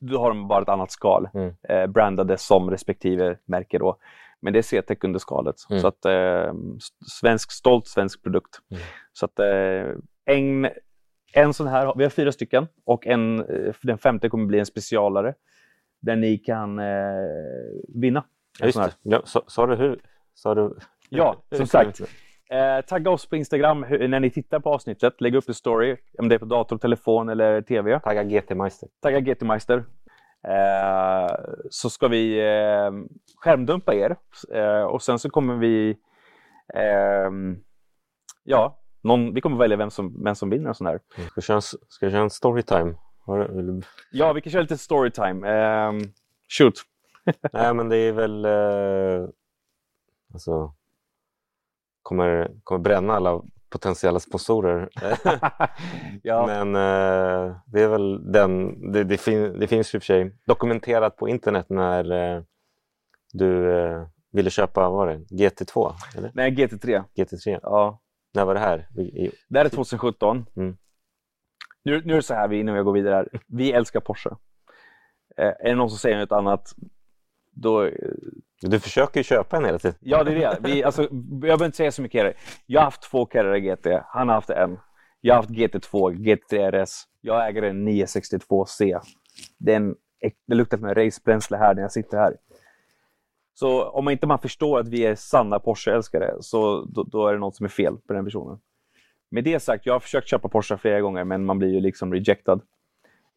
[0.00, 1.28] då har de bara ett annat skal.
[1.34, 1.54] Mm.
[1.68, 3.96] Eh, brandade som respektive märke då.
[4.40, 5.56] Men det är CTEC under skalet.
[5.70, 5.82] Mm.
[5.82, 6.54] Så att, eh,
[7.20, 8.58] svensk, stolt svensk produkt.
[8.70, 8.82] Mm.
[9.16, 10.68] Så att eh, en,
[11.32, 14.66] en sån här, vi har fyra stycken och en, eh, den femte kommer bli en
[14.66, 15.34] specialare
[16.00, 16.84] där ni kan eh,
[17.88, 18.24] vinna.
[18.60, 18.92] Ja, just det.
[19.02, 20.00] Ja, sa, sa, du hur?
[20.34, 20.76] Sa du...
[21.08, 22.00] Ja, som sagt.
[22.50, 25.20] Eh, tagga oss på Instagram när ni tittar på avsnittet.
[25.20, 28.00] Lägg upp en story, om det är på dator, telefon eller TV.
[28.00, 28.88] Tagga GT Meister.
[29.02, 29.84] Tagga GT Meister.
[30.48, 31.34] Eh,
[31.70, 32.90] så ska vi eh,
[33.36, 34.16] skärmdumpa er
[34.88, 35.96] och sen så kommer vi
[38.44, 41.00] ja, någon, vi kommer välja vem som, vem som vinner och sån här.
[41.30, 42.94] Ska köra, ska vi köra en storytime?
[44.10, 45.48] Ja, vi kan köra lite storytime.
[45.88, 46.12] Um,
[46.48, 46.74] shoot!
[47.52, 48.46] Nej, men det är väl...
[48.46, 49.28] Uh,
[50.32, 50.74] alltså,
[52.02, 54.88] kommer, kommer bränna alla potentiella sponsorer.
[56.22, 56.46] ja.
[56.46, 58.80] Men uh, det är väl den...
[58.92, 62.42] Det, det, fin, det finns ju för sig dokumenterat på internet när uh,
[63.32, 65.92] du ville köpa, vad var det, GT2?
[66.16, 66.30] Eller?
[66.34, 67.04] Nej, GT3.
[67.16, 67.60] GT3?
[67.62, 68.00] Ja.
[68.36, 68.88] När var det här?
[69.48, 70.46] Det här är 2017.
[70.56, 70.76] Mm.
[71.84, 73.14] Nu, nu är det så här, innan jag går vidare.
[73.14, 73.28] Här.
[73.46, 74.30] Vi älskar Porsche.
[75.36, 76.74] Eh, är det någon som säger något annat,
[77.52, 77.84] då...
[77.84, 77.92] Eh,
[78.60, 79.96] du försöker ju köpa en hela tiden.
[80.00, 80.58] Ja, det är det.
[80.60, 82.36] Vi, alltså, jag behöver inte säga så mycket.
[82.66, 84.78] Jag har haft två Carrera GT, han har haft en.
[85.20, 87.04] Jag har haft GT2, GT3 RS.
[87.20, 89.00] Jag äger en 962C.
[89.58, 89.94] Den,
[90.46, 92.36] det luktar med racebränsle här när jag sitter här.
[93.58, 97.38] Så om inte man förstår att vi är sanna Porsche-älskare så då, då, är det
[97.38, 98.58] något som är fel på den personen.
[99.30, 102.12] Med det sagt, jag har försökt köpa Porsche flera gånger men man blir ju liksom
[102.12, 102.60] rejectad.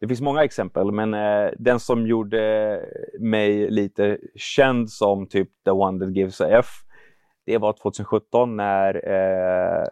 [0.00, 2.84] Det finns många exempel, men eh, den som gjorde
[3.20, 6.66] mig lite känd som typ the one that gives a F,
[7.46, 9.86] det var 2017 när eh,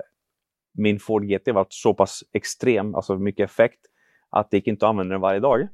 [0.74, 3.80] min Ford GT var så pass extrem, alltså mycket effekt,
[4.30, 5.68] att det gick inte att använda den varje dag.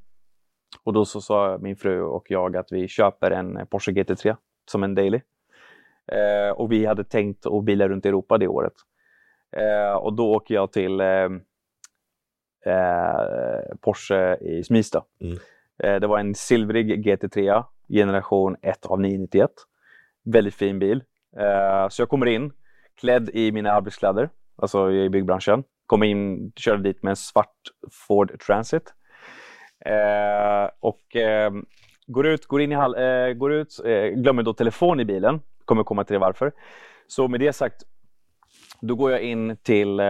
[0.85, 4.37] Och då så sa min fru och jag att vi köper en Porsche GT3
[4.70, 5.20] som en daily.
[6.12, 8.73] Eh, och vi hade tänkt att bila runt Europa det året.
[9.57, 11.29] Eh, och då åker jag till eh,
[12.66, 15.05] eh Porsche i Smista.
[15.20, 15.38] Mm.
[15.79, 19.51] Eh, det var en silvrig GT3 generation 1 av 991.
[20.25, 21.03] Väldigt fin bil.
[21.37, 22.53] Uh, så jag kommer in
[23.01, 25.64] klädd i mina arbetskläder, alltså i byggbranschen.
[25.87, 27.57] Kommer in, körde dit med en svart
[27.90, 28.94] Ford Transit.
[29.87, 31.63] Uh, och uh,
[32.07, 32.95] går ut, går in i hall,
[33.35, 33.81] går ut,
[34.15, 35.41] glömmer då telefon i bilen.
[35.65, 36.53] Kommer komma till det varför.
[37.07, 37.83] Så med det sagt,
[38.81, 40.01] då går jag in till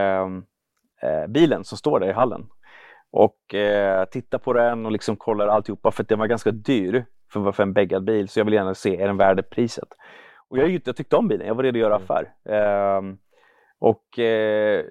[1.28, 2.46] bilen som står där i hallen
[3.16, 7.04] och eh, tittar på den och liksom kollar alltihopa för att den var ganska dyr
[7.32, 9.88] för, för en bäggad bil så jag vill gärna se, är den värd priset?
[10.48, 12.04] Och jag, jag tyckte om bilen, jag var redo att göra mm.
[12.04, 12.34] affär.
[12.44, 13.02] Eh,
[13.78, 14.84] och eh,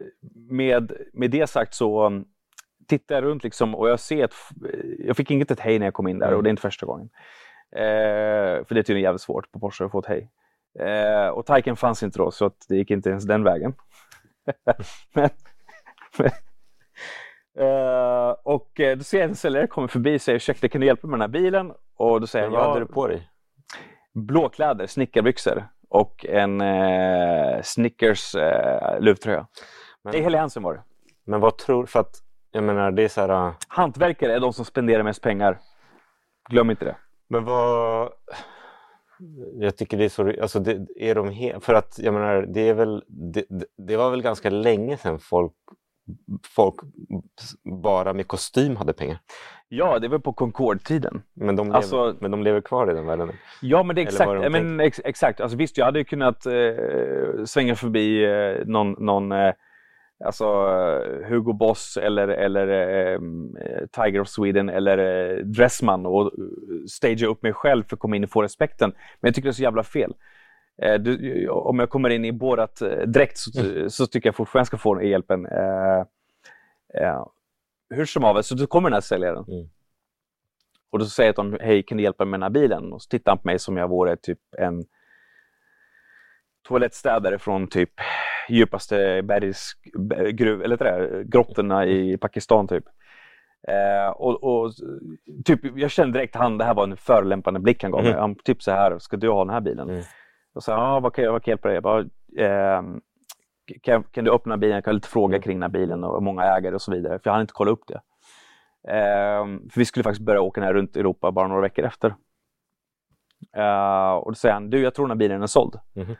[0.49, 2.23] med, med det sagt så
[2.87, 4.33] tittar jag runt liksom och jag ser att
[4.99, 6.37] jag fick inget ett hej när jag kom in där mm.
[6.37, 7.09] och det är inte första gången.
[7.75, 10.29] Eh, för det är tydligen jävligt svårt på Porsche att få ett hej.
[10.79, 13.73] Eh, och Taycan fanns inte då så att det gick inte ens den vägen.
[15.13, 15.29] men,
[16.17, 16.31] men,
[17.59, 20.87] Uh, och uh, då ser jag en säljare komma förbi och säger ursäkta kan du
[20.87, 21.73] hjälpa mig med den här bilen?
[21.97, 23.29] Och då säger Men vad hade du på dig?
[24.13, 29.47] Blåkläder, snickarbyxor och en uh, Snickers uh, luvtröja.
[30.03, 30.83] Men, det är Helly Hansen var det.
[31.25, 32.22] Men vad tror för att
[32.53, 33.47] jag menar det är så här...
[33.47, 33.53] Uh...
[33.67, 35.59] Hantverkare är de som spenderar mest pengar.
[36.49, 36.95] Glöm inte det.
[37.27, 38.09] Men vad...
[39.53, 40.41] Jag tycker det är så...
[40.41, 41.63] Alltså det, är de helt...
[41.63, 43.03] För att jag menar det är väl...
[43.07, 43.45] Det,
[43.77, 45.53] det var väl ganska länge sedan folk
[46.55, 46.75] folk
[47.83, 49.17] bara med kostym hade pengar.
[49.67, 51.21] Ja, det var på Concorde-tiden.
[51.33, 53.31] Men, de lever, alltså, men de lever kvar i den världen?
[53.61, 54.31] Ja, men det är exakt.
[54.31, 55.41] De men, ex, exakt.
[55.41, 56.53] Alltså, visst, jag hade kunnat eh,
[57.45, 59.53] svänga förbi eh, någon, någon eh,
[60.25, 60.45] alltså,
[61.27, 63.19] Hugo Boss eller, eller eh,
[63.91, 66.31] Tiger of Sweden eller eh, Dressman och
[66.89, 68.89] stagea upp mig själv för att komma in och få respekten.
[68.91, 70.13] Men jag tycker det är så jävla fel.
[70.81, 73.89] Eh, du, om jag kommer in i bådat eh, direkt så, mm.
[73.89, 75.45] så, tycker jag fortfarande jag ska få hjälpen.
[75.45, 75.99] Eh,
[76.93, 77.25] eh,
[77.89, 79.45] hur som helst, så då kommer den här säljaren.
[79.47, 79.69] Mm.
[80.89, 82.93] Och då säger jag hej kan du hjälpa mig med den här bilen?
[82.93, 84.85] Och så tittar han på mig som jag vore typ en
[86.67, 87.91] toalettstädare från typ
[88.49, 92.83] djupaste bergsgruv, eller det grottorna i Pakistan typ.
[93.67, 94.73] Eh, och, och,
[95.45, 98.11] typ, jag kände direkt han, det här var en förolämpande blick han gav mig.
[98.11, 98.21] Mm.
[98.21, 99.89] Han typ så här, ska du ha den här bilen?
[99.89, 100.03] Mm.
[100.55, 101.75] Och sa, ah, vad, kan jag, vad kan jag hjälpa dig?
[101.75, 101.99] Jag bara,
[102.37, 102.83] eh,
[103.81, 104.75] kan, kan, du öppna bilen?
[104.75, 107.19] Jag kan lite fråga kring den här bilen och många ägare och så vidare.
[107.19, 108.01] För jag hann inte kolla upp det.
[108.87, 112.15] Eh, för vi skulle faktiskt börja åka den här runt Europa bara några veckor efter.
[113.55, 115.75] Eh, och då säger han, du jag tror den här bilen är såld.
[115.95, 116.15] Mm.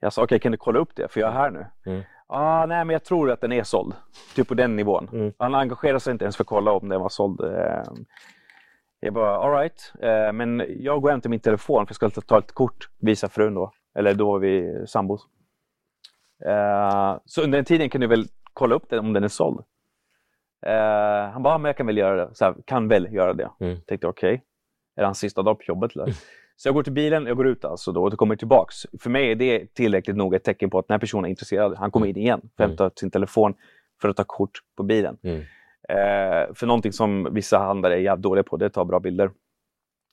[0.00, 1.08] Jag sa, okej okay, kan du kolla upp det?
[1.08, 1.66] För jag är här nu.
[1.86, 2.02] Mm.
[2.26, 3.94] Ah, nej, men jag tror att den är såld.
[4.34, 5.08] Typ på den nivån.
[5.12, 5.32] Mm.
[5.38, 7.40] Han engagerade sig inte ens för att kolla om den var såld.
[7.40, 8.04] Ehm,
[9.00, 12.38] jag bara, alright, eh, men jag går hem till min telefon för jag ska ta
[12.38, 13.72] ett kort, visa frun då.
[13.94, 15.26] Eller då är vi sambos.
[16.46, 19.60] Eh, så under den tiden kan du väl kolla upp den om den är såld.
[20.66, 22.34] Eh, han bara, men jag kan väl göra det.
[22.34, 23.50] Så här, kan väl göra det.
[23.60, 23.80] Mm.
[23.80, 24.40] Tänkte okej, okay.
[24.96, 26.06] är det hans sista dag på jobbet eller?
[26.60, 28.86] Så jag går till bilen, jag går ut alltså då och kommer tillbaks.
[29.00, 31.76] För mig är det tillräckligt nog ett tecken på att den här personen är intresserad.
[31.76, 32.92] Han kommer in igen för att hämta mm.
[32.96, 33.54] sin telefon
[34.00, 35.18] för att ta kort på bilen.
[35.22, 35.40] Mm.
[35.88, 39.00] Eh, för någonting som vissa handlare är jävligt dåliga på, det är att ta bra
[39.00, 39.30] bilder.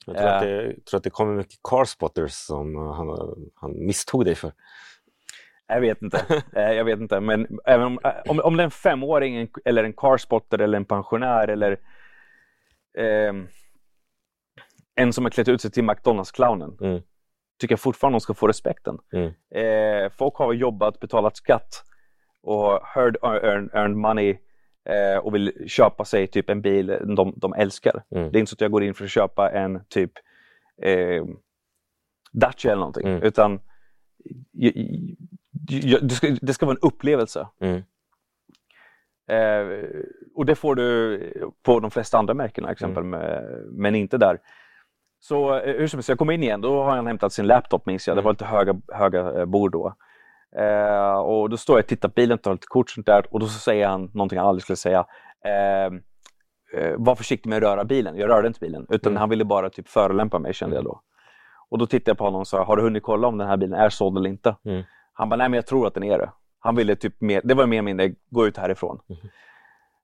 [0.05, 3.17] Jag tror, att, det, tror att det kommer mycket carspotters som han,
[3.55, 4.51] han misstog dig för.
[5.67, 6.43] Jag vet inte.
[6.55, 7.19] Eh, jag vet inte.
[7.19, 10.85] Men även om, eh, om, om det är en femåring eller en carspotter eller en
[10.85, 11.71] pensionär eller
[12.97, 13.33] eh,
[14.97, 16.77] en som har klätt ut sig till McDonalds-clownen.
[16.81, 17.01] Mm.
[17.59, 18.97] Tycker jag fortfarande de ska få respekten.
[19.13, 19.31] Mm.
[19.55, 21.83] Eh, folk har jobbat, betalat skatt
[22.41, 24.37] och heard earned, earned money
[24.89, 28.03] eh, och vill köpa sig typ en bil de, de älskar.
[28.11, 28.31] Mm.
[28.31, 30.11] Det är inte så att jag går in för att köpa en typ
[30.81, 31.25] eh,
[32.31, 33.07] Dacia eller någonting.
[33.07, 33.23] Mm.
[33.23, 33.59] Utan
[34.51, 34.73] jag,
[35.65, 37.47] jag, det, ska, det ska vara en upplevelse.
[37.59, 37.83] Mm.
[39.29, 39.89] Eh,
[40.35, 43.19] och det får du på de flesta andra märkena exempel, mm.
[43.19, 44.39] med, men inte där.
[45.19, 47.85] Så eh, hur som helst, jag kom in igen, då har han hämtat sin laptop
[47.85, 48.17] minns jag.
[48.17, 48.33] Det var mm.
[48.33, 49.93] lite höga, höga eh, bord då.
[50.57, 53.39] Eh, och då står jag och tittar på bilen, tar lite kort sånt där och
[53.39, 55.05] då så säger han någonting han aldrig skulle säga.
[55.45, 55.85] Eh,
[56.81, 58.17] eh, var försiktig med att röra bilen.
[58.17, 59.19] Jag rörde inte bilen utan mm.
[59.19, 61.01] han ville bara typ förolämpa mig kände jag då.
[61.69, 63.57] Och då tittade jag på honom och sa, har du hunnit kolla om den här
[63.57, 64.55] bilen är såld eller inte?
[64.65, 64.83] Mm.
[65.13, 66.31] Han bara, nej men jag tror att den är det.
[66.59, 68.99] Han ville typ mer, det var mer eller mindre, gå ut härifrån.
[69.09, 69.21] Mm.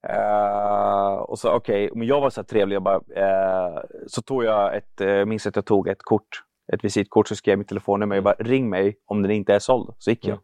[0.09, 4.43] Uh, och så okej, okay, men jag var så trevlig, jag bara, uh, så tog
[4.43, 7.67] jag ett, uh, minns att jag tog ett kort ett visitkort så skrev jag mitt
[7.67, 8.15] telefonnummer.
[8.15, 9.93] Jag bara ring mig om den inte är såld.
[9.97, 10.33] Så gick jag.
[10.33, 10.43] Mm.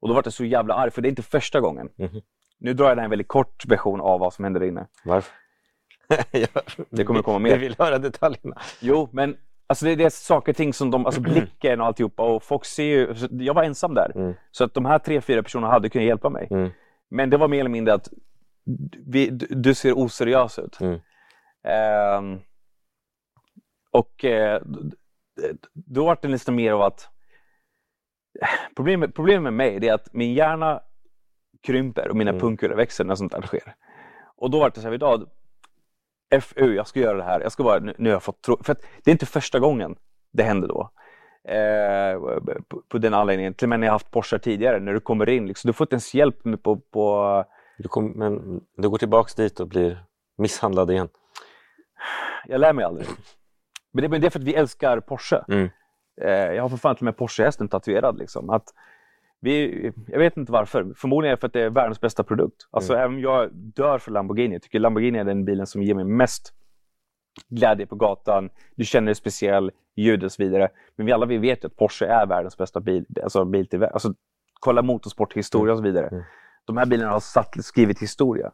[0.00, 1.88] Och då var jag så jävla arg för det är inte första gången.
[1.98, 2.10] Mm.
[2.58, 4.86] Nu drar jag en väldigt kort version av vad som händer där inne.
[5.04, 5.34] Varför?
[6.90, 7.50] det kommer komma mer.
[7.50, 8.56] Jag vill höra detaljerna.
[8.80, 12.22] Jo, men alltså det, det är saker och ting som de, alltså blicken och alltihopa
[12.22, 14.12] och folk ser ju, jag var ensam där.
[14.14, 14.34] Mm.
[14.50, 16.48] Så att de här tre, fyra personerna hade kunnat hjälpa mig.
[16.50, 16.70] Mm.
[17.10, 18.08] Men det var mer eller mindre att
[19.06, 20.78] vi, du, ser oseriös ut.
[20.80, 22.40] Um,
[23.94, 24.62] Och eh,
[25.72, 27.08] då var det nästan mer av att
[28.76, 30.80] problemet, problemet med mig är att min hjärna
[31.62, 32.40] krymper och mina mm.
[32.40, 33.74] pungkulor växer när sånt där sker.
[34.36, 35.28] Och då var det så här, idag,
[36.40, 37.40] FU, jag ska göra det här.
[37.40, 39.96] Jag ska bara, nu, nu har jag fått tro, för det är inte första gången
[40.32, 40.90] det händer då.
[41.52, 42.18] Eh,
[42.68, 45.28] på, på, den anledningen, till och med när jag haft Porsche tidigare, när du kommer
[45.28, 46.76] in, liksom, du får inte ens hjälp med på...
[46.76, 47.44] på...
[47.78, 50.04] Du kom, men du går tillbaks dit och blir
[50.38, 51.08] misshandlad igen?
[52.46, 53.06] Jag lär mig aldrig.
[53.92, 55.44] Men det, men det är för att vi älskar Porsche.
[55.48, 55.70] Mm.
[56.22, 58.18] Eh, jag har för fan till och med Porsche-hästen tatuerad.
[58.18, 58.50] Liksom.
[58.50, 58.64] Att
[59.40, 60.92] vi, jag vet inte varför.
[60.96, 62.68] Förmodligen är det för att det är världens bästa produkt.
[62.70, 63.04] Alltså, mm.
[63.04, 66.52] Även jag dör för Lamborghini, jag tycker Lamborghini är den bilen som ger mig mest
[67.48, 68.50] glädje på gatan.
[68.74, 70.68] Du känner dig speciell, ljud och så vidare.
[70.96, 73.06] Men vi alla vi vet ju att Porsche är världens bästa bil.
[73.22, 74.14] Alltså, bil till, alltså,
[74.60, 76.08] kolla motorsporthistoria och så vidare.
[76.08, 76.24] Mm.
[76.64, 78.52] De här bilarna har satt, skrivit historia.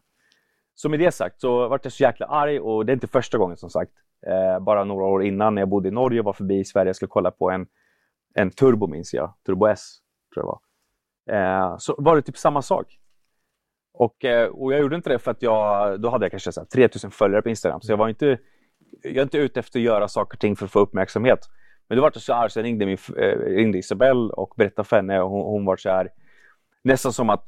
[0.74, 3.38] Så med det sagt så vart jag så jäkla arg och det är inte första
[3.38, 3.92] gången som sagt.
[4.26, 6.90] Eh, bara några år innan när jag bodde i Norge och var förbi i Sverige
[6.90, 7.66] och skulle kolla på en,
[8.34, 9.34] en Turbo minns jag.
[9.46, 9.96] Turbo S
[10.34, 10.60] tror jag var.
[11.30, 12.98] Eh, så var det typ samma sak.
[13.92, 16.60] Och, eh, och jag gjorde inte det för att jag, då hade jag kanske så
[16.60, 17.80] här, 3000 följare på Instagram.
[17.80, 18.38] Så jag var inte,
[19.02, 21.38] jag är inte ute efter att göra saker och ting för att få uppmärksamhet.
[21.88, 24.88] Men då var det så här, så jag ringde, min, eh, ringde Isabelle och berättade
[24.88, 26.08] för henne och hon, hon var så här,
[26.82, 27.44] nästan som att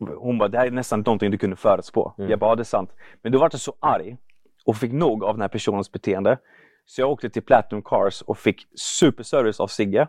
[0.00, 2.14] hon bara, det här är nästan någonting du kunde förutspå.
[2.18, 2.30] Mm.
[2.30, 2.90] Jag bara, det är sant.
[3.22, 4.16] Men då var jag så arg
[4.64, 6.38] och fick nog av den här personens beteende.
[6.84, 10.08] Så jag åkte till Platinum Cars och fick superservice av Sigge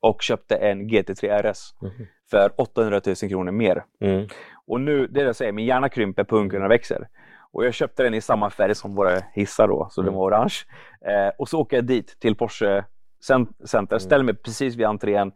[0.00, 1.92] och köpte en GT3 RS mm.
[2.30, 3.84] för 800 000 kronor mer.
[4.00, 4.28] Mm.
[4.66, 7.08] Och nu, det är det jag säger, min hjärna krymper, punkorna växer.
[7.52, 10.12] Och jag köpte den i samma färg som våra hissar då, så mm.
[10.12, 10.54] den var orange.
[11.00, 12.84] Eh, och så åker jag dit till Porsche
[13.20, 14.00] Center, mm.
[14.00, 15.32] ställer mig precis vid entrén,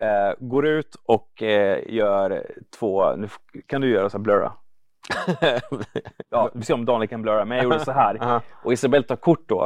[0.00, 2.46] eh, går ut och eh, gör
[2.78, 3.28] två, nu
[3.66, 4.52] kan du göra så här blurra.
[6.30, 8.40] ja, vi ser om Daniel kan blurra, men jag gjorde så här.
[8.64, 9.64] och Isabelle tar kort då,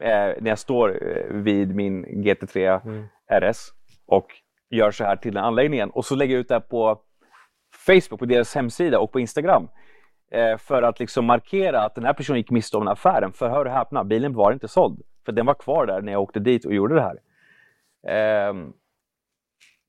[0.00, 3.04] eh, när jag står eh, vid min GT3 mm.
[3.30, 3.72] RS
[4.06, 4.26] och
[4.70, 5.90] gör så här till den anläggningen.
[5.90, 7.00] Och så lägger jag ut det här på
[7.86, 9.68] Facebook, på deras hemsida och på Instagram.
[10.32, 13.32] Eh, för att liksom markera att den här personen gick miste om den affären.
[13.32, 15.02] För hör och häpna, bilen var inte såld.
[15.24, 17.18] För den var kvar där när jag åkte dit och gjorde det här.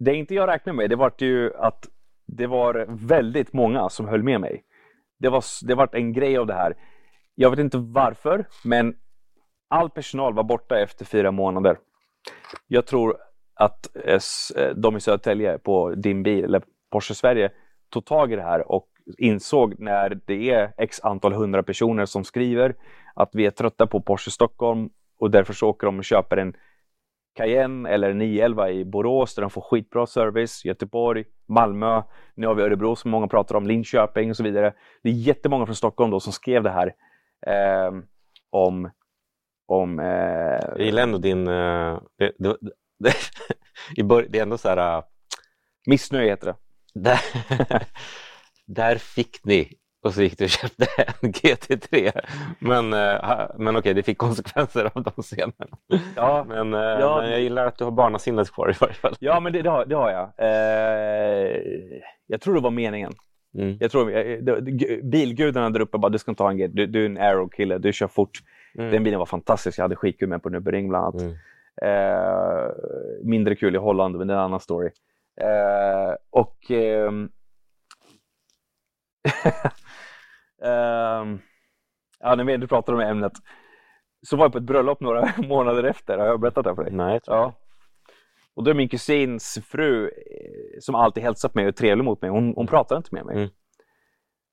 [0.04, 1.88] Det inte jag räknade med, det var ju att
[2.28, 4.64] det var väldigt många som höll med mig.
[5.20, 6.76] Det var, det var en grej av det här.
[7.36, 8.96] Jag vet inte varför, men
[9.70, 11.78] all personal var borta efter fyra månader.
[12.68, 13.18] Jag tror
[13.56, 14.20] att eh,
[14.64, 16.62] eh, de i Södertälje på din bil, eller
[16.92, 17.52] Porsche Sverige,
[17.90, 18.88] tog tag i det här och
[19.18, 22.76] insåg när det är x antal hundra personer som skriver
[23.16, 24.90] att vi är trötta på Porsche Stockholm
[25.20, 26.54] och därför så åker de och köper en
[27.34, 32.02] Cayenne eller en 911 i Borås där de får skitbra service, Göteborg, Malmö,
[32.36, 34.74] nu har vi Örebro som många pratar om, Linköping och så vidare.
[35.04, 36.94] Det är jättemånga från Stockholm då som skrev det här
[37.48, 37.92] eh,
[38.50, 38.90] om
[39.66, 40.00] om...
[40.00, 40.06] Eh...
[40.76, 41.48] Jag gillar ändå din...
[41.48, 42.58] Eh, det, det,
[43.00, 43.14] det,
[44.30, 44.98] det, är ändå så här...
[44.98, 45.04] Uh...
[45.86, 46.56] Missnöje heter det.
[46.94, 47.20] Där,
[48.66, 50.86] där fick ni och så gick du och köpte
[51.22, 52.12] en GT3.
[52.60, 55.78] Men, uh, men okej, det fick konsekvenser av de scenerna.
[56.16, 59.16] Ja, men, uh, ja, men jag gillar att du har barnasinnet kvar i varje fall.
[59.20, 60.32] Ja, men det, det, har, det har jag.
[60.38, 61.62] Eh,
[62.28, 63.14] jag tror det var meningen.
[63.58, 63.78] Mm.
[63.80, 64.06] Jag tror,
[65.10, 67.78] bilgudarna där uppe bara, du ska inte ha en GT, du, du är en aero-kille,
[67.78, 68.40] du kör fort.
[68.78, 68.92] Mm.
[68.92, 69.78] Den bilen var fantastisk.
[69.78, 71.22] Jag hade skitkul med på Nürburgring bland annat.
[71.22, 71.36] Mm.
[71.82, 72.72] Eh,
[73.24, 74.90] mindre kul i Holland, men det är en annan story.
[75.42, 76.58] Eh, och
[80.64, 81.40] eh,
[82.20, 83.34] ja, ni vet, du pratar om ämnet.
[84.22, 86.18] Så var jag på ett bröllop några månader efter.
[86.18, 86.94] Har jag berättat det för dig?
[86.94, 87.54] Nej, ja.
[88.54, 92.04] Och då är min kusins fru, eh, som alltid hälsar på mig och är trevlig
[92.04, 93.36] mot mig, hon, hon pratar inte med mig.
[93.36, 93.50] Mm.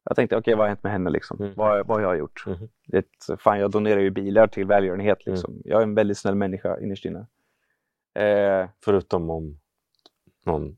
[0.04, 1.10] Jag tänkte, okej, okay, vad har hänt med henne?
[1.10, 1.40] Liksom?
[1.40, 1.54] Mm.
[1.56, 2.44] Vad, vad har jag gjort?
[2.46, 2.58] Mm.
[2.86, 3.06] Det,
[3.38, 5.26] fan, jag donerar ju bilar till välgörenhet.
[5.26, 5.34] Mm.
[5.34, 5.62] Liksom.
[5.64, 7.26] Jag är en väldigt snäll människa innerst inne.
[8.14, 9.58] Eh, Förutom om
[10.46, 10.76] någon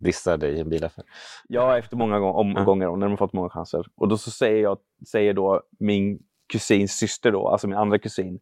[0.00, 1.04] dissar dig i en bilaffär?
[1.48, 3.86] Ja, efter många omgångar och när de fått många chanser.
[3.94, 4.78] Och då så säger, jag,
[5.10, 6.18] säger då min
[6.52, 8.40] kusins syster, då, alltså min andra kusin,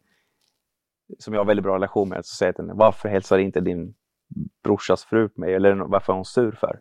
[1.18, 3.60] som jag har väldigt bra relation med, så säger jag till henne, varför hälsar inte
[3.60, 3.94] din
[4.64, 5.54] brorsas fru på mig?
[5.54, 6.80] Eller varför är hon sur för?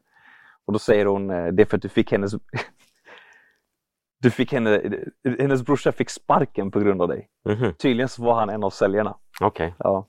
[0.65, 2.31] Och då säger hon, eh, det är för att du fick hennes
[4.19, 4.81] du fick henne,
[5.39, 7.29] hennes brorsa fick sparken på grund av dig.
[7.49, 7.73] Mm -hmm.
[7.73, 9.17] Tydligen så var han en av säljarna.
[9.41, 9.67] Okej.
[9.67, 9.75] Okay.
[9.79, 10.07] Ja.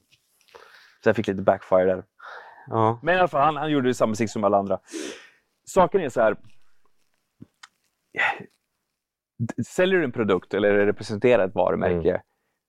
[1.02, 2.04] Så jag fick lite backfire där.
[2.70, 2.98] Ja.
[3.02, 4.78] Men i alla fall, han, han gjorde samma musik som alla andra.
[5.64, 6.37] Saken är så här.
[9.66, 12.20] Säljer du en produkt eller representerar ett varumärke mm.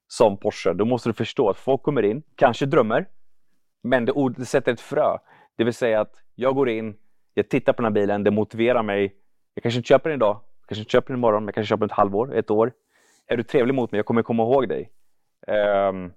[0.08, 3.06] som Porsche, då måste du förstå att folk kommer in, kanske drömmer,
[3.84, 5.18] men det, det sätter ett frö.
[5.58, 6.96] Det vill säga att jag går in,
[7.34, 9.16] jag tittar på den här bilen, det motiverar mig.
[9.54, 11.80] Jag kanske inte köper den idag, kanske inte köper den imorgon, men jag kanske köper
[11.80, 12.72] den ett halvår, ett år.
[13.28, 14.92] Är du trevlig mot mig, jag kommer komma ihåg dig.
[15.48, 16.14] Um,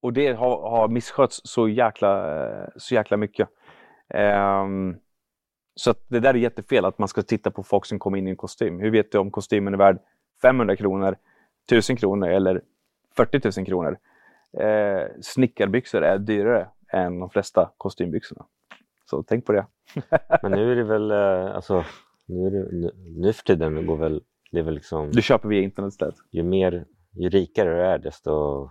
[0.00, 2.40] och det har, har misskötts så jäkla,
[2.76, 3.48] så jäkla mycket.
[4.14, 4.96] Um,
[5.74, 8.30] så det där är jättefel att man ska titta på folk som kommer in i
[8.30, 8.80] en kostym.
[8.80, 9.98] Hur vet du om kostymen är värd
[10.42, 11.16] 500 kronor,
[11.66, 12.62] 1000 kronor eller
[13.16, 13.98] 40 000 kronor?
[14.58, 18.46] Eh, snickarbyxor är dyrare än de flesta kostymbyxorna.
[19.04, 19.66] Så tänk på det.
[20.42, 21.84] Men nu är det väl, eh, alltså,
[22.26, 25.10] nu, är det, nu, nu för tiden går väl, det är väl liksom...
[25.10, 26.16] Du köper via internet istället?
[26.30, 28.70] Ju, mer, ju rikare du är desto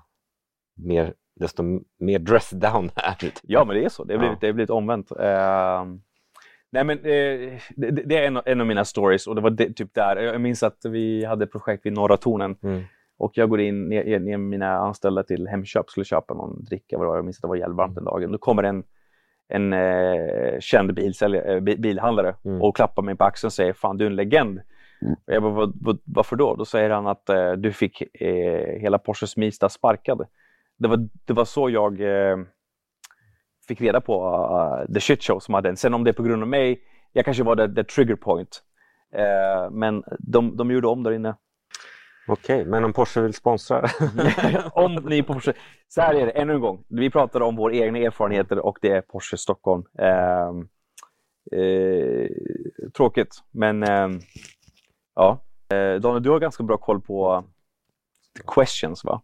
[0.78, 1.64] mer, desto
[2.00, 3.32] mer dress down är du.
[3.44, 4.04] Ja, men det är så.
[4.04, 4.40] Det har blivit, ja.
[4.42, 5.12] det har blivit omvänt.
[5.12, 5.98] Uh,
[6.72, 9.74] nej, men uh, det, det, är en, en, av mina stories och det var det,
[9.74, 10.18] typ där.
[10.18, 12.56] Jag minns att vi hade projekt vid Norra Tornen.
[12.64, 12.84] Mm.
[13.18, 16.98] Och jag går in ner, ner mina anställda till Hemköp, skulle köpa någon dricka.
[16.98, 17.16] Vad det var.
[17.16, 18.32] Jag minns att det var jävligt den dagen.
[18.32, 18.84] Då kommer en,
[19.48, 22.62] en eh, känd bilsälj, eh, bilhandlare mm.
[22.62, 24.62] och klappar mig på axeln och säger Fan, du är en legend.
[25.02, 25.16] Mm.
[25.26, 26.56] Jag bara, vad, vad, varför då?
[26.56, 30.28] Då säger han att eh, du fick eh, hela Porsche Smista sparkad.
[30.78, 32.38] Det var, det var så jag eh,
[33.68, 36.42] fick reda på uh, the shit show som hade Sen om det är på grund
[36.42, 36.82] av mig,
[37.14, 38.64] jag kanske var the, the trigger point.
[39.16, 41.36] Uh, men de, de gjorde om där inne.
[42.28, 43.90] Okej, men om Porsche vill sponsra?
[44.72, 45.54] om ni Porsche...
[45.88, 46.84] Så här är det, ännu en gång.
[46.88, 49.84] Vi pratar om våra egna erfarenheter och det är Porsche Stockholm.
[50.00, 50.50] Eh,
[51.60, 52.28] eh,
[52.98, 54.10] tråkigt, men eh,
[55.16, 55.44] ja.
[55.70, 57.44] Eh, Daniel, du har ganska bra koll på
[58.48, 59.22] questions, va?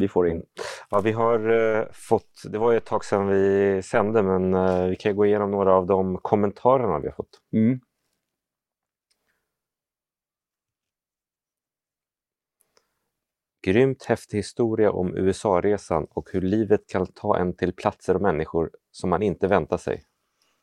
[0.00, 0.42] Vi får in.
[0.90, 4.96] Ja, vi har uh, fått, det var ett tag sedan vi sände, men uh, vi
[4.96, 7.40] kan gå igenom några av de kommentarerna vi har fått.
[7.52, 7.80] Mm.
[13.62, 18.70] Grymt häftig historia om USA-resan och hur livet kan ta en till platser och människor
[18.90, 20.04] som man inte väntar sig.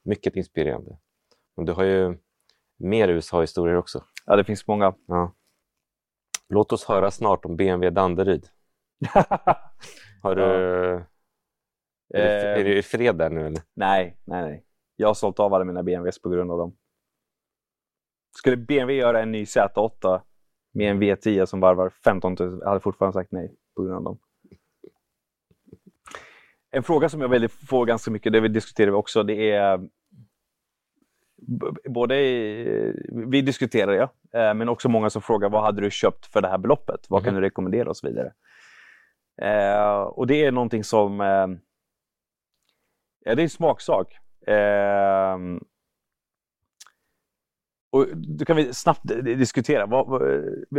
[0.04, 0.98] Mycket inspirerande.
[1.56, 2.18] Och du har ju
[2.78, 4.04] mer USA-historier också.
[4.26, 4.94] Ja, det finns många.
[5.06, 5.34] Ja.
[6.50, 8.48] Låt oss höra snart om BMW Danderyd.
[10.22, 10.42] har du...
[10.42, 12.20] Ja.
[12.20, 13.62] Är, du, är du i fred där nu eller?
[13.74, 14.64] Nej, nej, nej.
[14.96, 16.78] Jag har sålt av alla mina BMWs på grund av dem.
[18.38, 20.22] Skulle BMW göra en ny Z8
[20.74, 22.60] med en V10 som varvar 15 000.
[22.62, 24.20] Jag hade fortfarande sagt nej på grund av dem.
[26.72, 29.88] En fråga som jag väldigt får ganska mycket, det vi diskuterar också, det är
[31.90, 32.16] både
[33.10, 34.04] vi diskuterar ja,
[34.40, 37.06] eh, men också många som frågar vad hade du köpt för det här beloppet?
[37.10, 37.42] Vad kan mm.
[37.42, 38.34] du rekommendera och så vidare.
[39.42, 41.48] Eh, och det är någonting som, eh,
[43.26, 44.18] ja det är en smaksak.
[44.48, 45.38] Eh,
[47.92, 49.86] och då kan vi snabbt diskutera.
[49.86, 50.22] Vad, vad,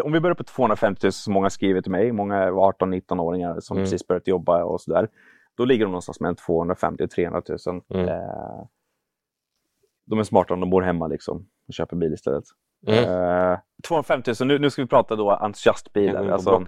[0.04, 3.84] om vi börjar på 250 000 som många skriver till mig, många 18-19-åringar som mm.
[3.84, 5.08] precis börjat jobba och sådär.
[5.54, 7.82] Då ligger de någonstans mellan 250 300 000.
[7.94, 8.08] Mm.
[8.08, 8.64] Eh,
[10.06, 12.44] de är smarta om de bor hemma liksom och köper bil istället.
[12.86, 13.04] Mm.
[13.04, 16.28] Eh, 250 000, nu, nu ska vi prata då entusiastbilar.
[16.28, 16.66] Alltså,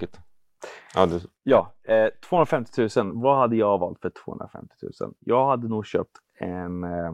[0.95, 1.21] ja, du...
[1.43, 5.15] ja eh, 250 000, vad hade jag valt för 250 000?
[5.21, 7.13] Jag hade nog köpt en eh,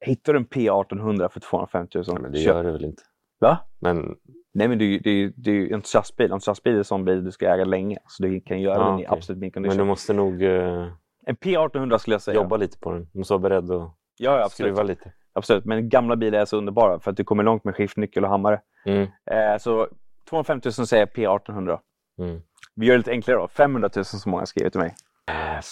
[0.00, 2.04] Hittar du en P1800 för 250 000?
[2.08, 3.02] Nej, men det gör du väl inte?
[3.40, 3.58] Va?
[3.78, 4.16] Men...
[4.52, 6.26] Nej men det är ju det är, en entusiastbil.
[6.26, 7.98] En entusiastbil är en sån bil du ska äga länge.
[8.06, 9.18] Så du kan göra ah, den i okay.
[9.18, 9.76] absolut min condition.
[9.76, 10.42] Men du måste nog...
[10.42, 10.92] Uh...
[11.26, 12.34] En P1800 skulle jag säga.
[12.34, 13.08] Jobba lite på den.
[13.12, 15.12] Du måste vara beredd att ja, ja, skruva lite.
[15.32, 18.30] Absolut, men gamla bilar är så underbara för att du kommer långt med skiftnyckel och
[18.30, 18.60] hammare.
[18.84, 19.02] Mm.
[19.30, 19.88] Eh, så
[20.30, 21.78] 250 000 säger P1800.
[22.18, 22.40] Mm.
[22.74, 23.48] Vi gör det lite enklare då.
[23.48, 24.94] 500 000 som många skriver till mig.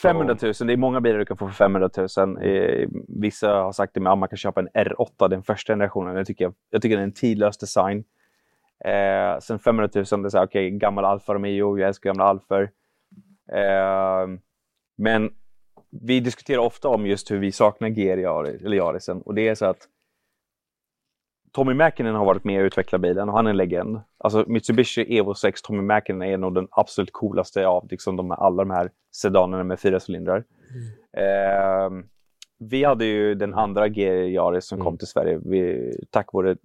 [0.03, 2.39] 500 000, det är många bilar du kan få för 500 000.
[2.43, 6.17] Eh, vissa har sagt till mig att man kan köpa en R8, den första generationen.
[6.17, 8.05] Jag tycker, jag tycker det är en tidlös design.
[8.85, 12.63] Eh, sen 500 000, det är så okay, gammal Alfa Romeo, jag älskar gamla Alfa.
[13.53, 14.27] Eh,
[14.97, 15.31] men
[15.91, 19.65] vi diskuterar ofta om just hur vi saknar GR eller Yarisen och det är så
[19.65, 19.89] att
[21.53, 24.01] Tommy Mäkinen har varit med och utvecklat bilen och han är en legend.
[24.19, 28.65] Alltså Mitsubishi Evo 6 Tommy Mäkinen är nog den absolut coolaste av liksom de, alla
[28.65, 30.45] de här sedanerna med fyra cylindrar.
[30.71, 32.01] Mm.
[32.01, 32.05] Eh,
[32.59, 34.85] vi hade ju den andra GR Yaris som mm.
[34.85, 35.41] kom till Sverige.
[35.45, 36.57] Vi, tack vare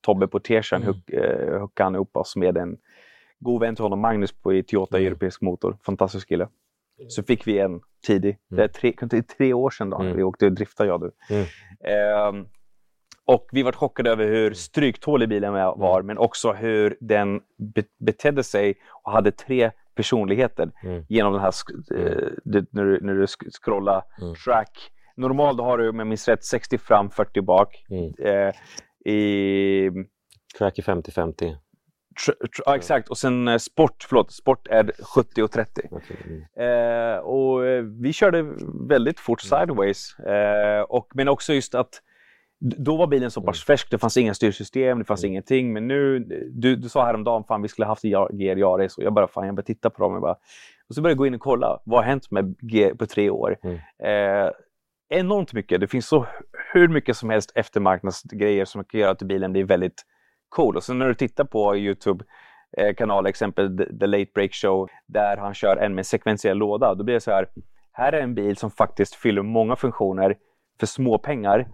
[0.00, 0.94] Tobbe på Tersen mm.
[1.06, 2.76] eh, hookade han upp oss med en
[3.38, 5.06] god vän till honom, Magnus, på i Toyota mm.
[5.06, 5.76] Europeisk motor.
[5.82, 6.48] Fantastisk kille.
[7.08, 8.38] Så fick vi en tidig.
[8.50, 8.56] Mm.
[8.56, 10.16] Det är tre, tre, tre år sedan då, mm.
[10.16, 11.10] vi åkte och driftade jag du.
[11.30, 11.46] Mm.
[11.84, 12.46] Eh,
[13.24, 16.06] och vi var chockade över hur stryktålig bilen var, mm.
[16.06, 18.74] men också hur den be betedde sig
[19.04, 21.04] och hade tre personligheter mm.
[21.08, 21.52] genom den här,
[21.94, 23.26] eh, det, när, du, när du
[23.62, 24.34] scrollar mm.
[24.34, 24.90] track.
[25.16, 27.84] Normalt har du, om jag minns rätt, 60 fram, 40 bak.
[27.90, 28.14] Mm.
[28.18, 28.54] Eh,
[29.12, 29.90] i,
[30.58, 31.56] track är 50-50.
[32.66, 33.08] Ja, exakt.
[33.08, 35.82] Och sen eh, sport, förlåt, sport är 70 och 30.
[35.90, 36.16] Okay.
[36.26, 37.14] Mm.
[37.14, 38.42] Eh, och eh, vi körde
[38.88, 39.60] väldigt fort mm.
[39.60, 40.18] sideways.
[40.18, 42.02] Eh, och, men också just att
[42.60, 43.76] då var bilen så pass mm.
[43.76, 45.32] färsk, det fanns inga styrsystem, det fanns mm.
[45.32, 45.72] ingenting.
[45.72, 46.18] Men nu,
[46.50, 49.54] du, du sa häromdagen, fan vi skulle haft GR Yaris och jag bara, fan jag
[49.54, 50.14] började titta på dem.
[50.14, 50.36] Och, bara,
[50.88, 53.30] och så började jag gå in och kolla, vad har hänt med G på tre
[53.30, 53.56] år?
[53.62, 53.78] Mm.
[54.02, 54.52] Eh,
[55.08, 55.80] enormt mycket.
[55.80, 56.26] Det finns så
[56.72, 60.04] hur mycket som helst eftermarknadsgrejer som kan göra att bilen blir väldigt
[60.48, 60.76] cool.
[60.76, 65.76] Och sen när du tittar på YouTube-kanal, exempel The Late Break Show, där han kör
[65.76, 66.94] en med sekventiell låda.
[66.94, 67.48] Då blir det så här,
[67.92, 70.36] här är en bil som faktiskt fyller många funktioner
[70.80, 71.68] för små pengar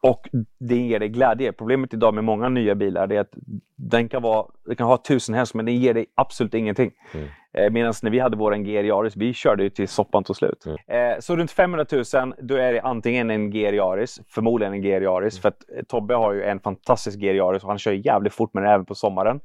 [0.00, 0.28] och
[0.58, 1.52] det ger dig glädje.
[1.52, 3.32] Problemet idag med många nya bilar är att
[3.76, 6.92] den kan, vara, den kan ha tusen häst men den ger dig absolut ingenting.
[7.14, 7.28] Mm.
[7.58, 10.66] Eh, Medan när vi hade vår GR Yaris, vi körde ju till soppan tog slut.
[10.66, 11.12] Mm.
[11.12, 15.02] Eh, så runt 500 000, då är det antingen en GR Yaris, förmodligen en GR
[15.02, 15.34] Yaris.
[15.34, 15.42] Mm.
[15.42, 18.54] För att eh, Tobbe har ju en fantastisk GR Yaris och han kör jävligt fort
[18.54, 19.40] med den även på sommaren.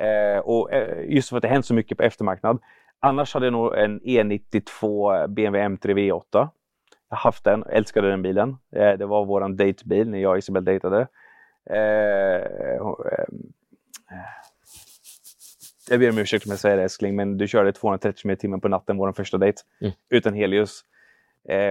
[0.00, 2.58] Eh, och eh, just för att det hänt så mycket på eftermarknad.
[3.00, 6.48] Annars hade jag nog en E92 BMW M3 V8
[7.08, 8.56] jag har haft den, älskade den bilen.
[8.70, 11.06] Det var vår datebil när jag och Isabel dejtade.
[11.70, 13.26] Eh, eh,
[15.90, 18.60] jag ber om ursäkt om jag säger det älskling, men du körde 230 km timmen
[18.60, 19.92] på natten vår första dejt mm.
[20.10, 20.80] utan helljus.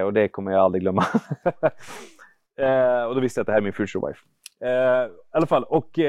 [0.05, 1.05] och det kommer jag aldrig glömma.
[3.07, 4.19] och då visste jag att det här är min future wife.
[4.63, 5.99] I alla fall, och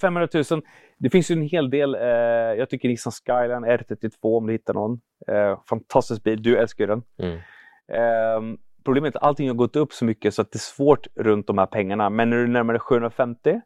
[0.00, 0.62] 500 000.
[0.98, 1.96] Det finns ju en hel del.
[2.58, 5.00] jag tycker Nissan Skyline R32 om du hittar någon.
[5.68, 7.02] fantastisk bil, du älskar den.
[7.18, 7.38] Mm.
[8.38, 11.06] Um, problemet är att allting har gått upp så mycket så att det är svårt
[11.14, 12.10] runt de här pengarna.
[12.10, 13.60] Men när du närmar dig 750,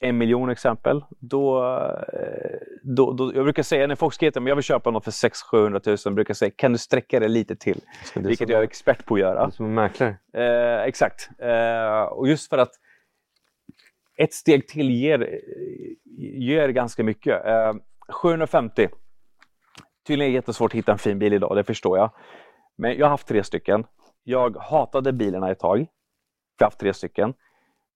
[0.00, 1.64] en miljon exempel, då,
[2.12, 5.10] eh, då, då, Jag brukar säga när folk skriver att jag vill köpa något för
[5.10, 7.80] 600-700 000, brukar jag säga kan du sträcka det lite till?
[8.14, 9.50] Vilket jag är expert på att göra.
[9.50, 10.16] Som mäklare?
[10.32, 11.28] Eh, exakt.
[11.38, 12.72] Eh, och just för att
[14.16, 15.40] ett steg till ger,
[16.38, 17.46] ger ganska mycket.
[17.46, 17.72] Eh,
[18.08, 18.88] 750.
[20.06, 22.10] Tydligen är det jättesvårt att hitta en fin bil idag, det förstår jag.
[22.76, 23.84] Men jag har haft tre stycken.
[24.22, 25.78] Jag hatade bilarna ett tag.
[25.78, 25.86] Jag
[26.64, 27.34] har haft tre stycken.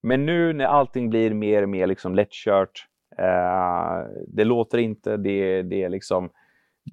[0.03, 2.85] Men nu när allting blir mer och mer liksom lättkört.
[3.17, 6.29] Eh, det låter inte, det, det är liksom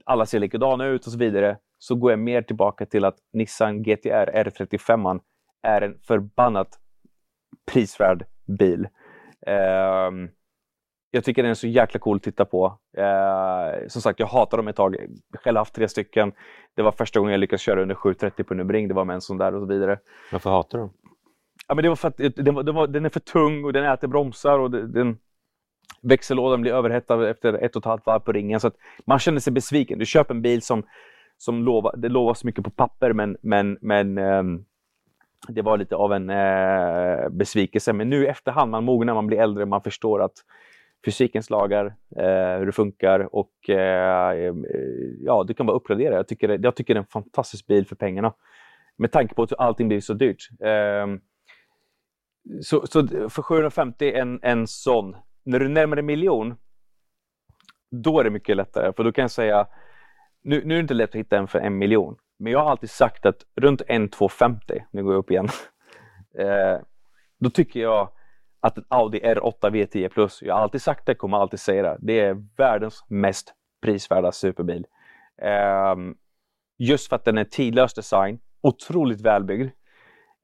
[0.04, 1.58] alla ser likadana ut och så vidare.
[1.78, 5.20] Så går jag mer tillbaka till att Nissan GTR R35
[5.62, 6.68] är en förbannat
[7.72, 8.88] prisvärd bil.
[9.46, 10.10] Eh,
[11.10, 12.78] jag tycker den är så jäkla cool att titta på.
[12.96, 14.96] Eh, som sagt, jag hatar dem ett tag.
[15.32, 16.32] Själv har haft tre stycken.
[16.74, 18.88] Det var första gången jag lyckades köra under 7.30 på Nürburgring.
[18.88, 19.98] Det var med en sån där och så vidare.
[20.32, 20.92] Varför hatar du dem?
[21.68, 23.72] Ja, men det var för att den, var, den, var, den är för tung och
[23.72, 25.18] den äter bromsar och den,
[26.02, 28.60] växellådan blir överhettad efter ett och ett halvt varv på ringen.
[28.60, 29.98] Så att man känner sig besviken.
[29.98, 30.82] Du köper en bil som,
[31.36, 34.64] som lovar, det lovas mycket på papper men, men, men um,
[35.48, 37.92] det var lite av en uh, besvikelse.
[37.92, 40.34] Men nu i efterhand, man mognar, man blir äldre, man förstår att
[41.04, 43.76] fysikens lagar, uh, eh, hur det funkar och uh,
[45.20, 46.14] ja, du kan bara uppgradera.
[46.14, 48.32] Jag tycker, det, jag tycker det är en fantastisk bil för pengarna.
[48.98, 50.48] Med tanke på att allting blir så dyrt.
[50.60, 51.20] Ehm,
[52.62, 56.54] så, så, för 750 en, en sån, när du närmar dig miljon,
[57.90, 58.92] då är det mycket lättare.
[58.92, 59.66] För då kan jag säga,
[60.42, 62.16] nu, nu är det inte lätt att hitta en för en miljon.
[62.38, 65.48] Men jag har alltid sagt att runt 1-250, nu går jag upp igen,
[66.38, 66.78] eh,
[67.38, 68.10] då tycker jag
[68.60, 71.98] att en Audi R8 V10 Plus, jag har alltid sagt det, kommer alltid säga det,
[72.00, 74.86] det är världens mest prisvärda superbil.
[75.42, 75.96] Eh,
[76.78, 79.70] just för att den är tidlös design, otroligt välbyggd,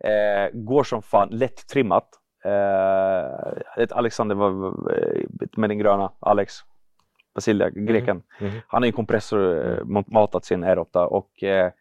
[0.05, 2.09] uh, går som fan, lätt trimmat.
[2.47, 4.51] Uh, Alexander var
[5.61, 6.55] med den gröna, Alex
[7.35, 8.23] Basilia, greken.
[8.41, 8.53] Mm.
[8.53, 8.63] Mm.
[8.69, 11.73] Han har en kompressor uh, matat sin R8 och uh, ja,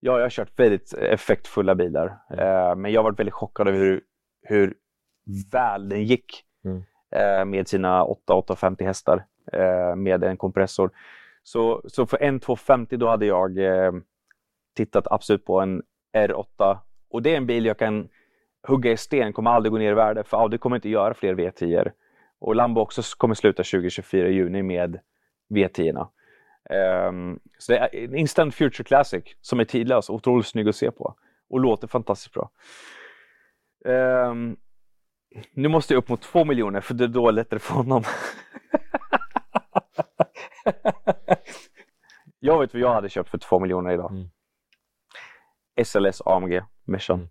[0.00, 2.18] jag har kört väldigt effektfulla bilar.
[2.30, 2.80] Mm.
[2.80, 4.00] men jag har varit väldigt chockad över hur,
[4.42, 4.74] hur
[5.52, 6.82] väl den gick mm.
[7.10, 10.90] eh, med sina 8-850 hästar eh, med en kompressor.
[11.42, 13.92] Så, så för en 250 då hade jag eh,
[14.76, 15.82] tittat absolut på en
[16.16, 16.78] R8
[17.10, 18.08] och det är en bil jag kan
[18.62, 21.34] hugga i sten, kommer aldrig gå ner i värde för Audi kommer inte göra fler
[21.34, 21.90] V10.
[22.40, 25.00] Och Lambo också kommer sluta 2024 i juni med
[25.50, 26.00] V10.
[26.00, 26.06] Um,
[26.70, 30.76] ehm, så det är en Instant Future Classic som är tidlös och otroligt snygg att
[30.76, 31.14] se på
[31.50, 32.50] och låter fantastiskt bra.
[33.84, 34.56] Um,
[35.52, 38.02] nu måste jag upp mot två miljoner för det är då lättare för honom.
[42.38, 44.10] jag vet vad jag hade köpt för två miljoner idag.
[44.10, 44.28] Mm.
[45.84, 47.28] SLS AMG Meshan.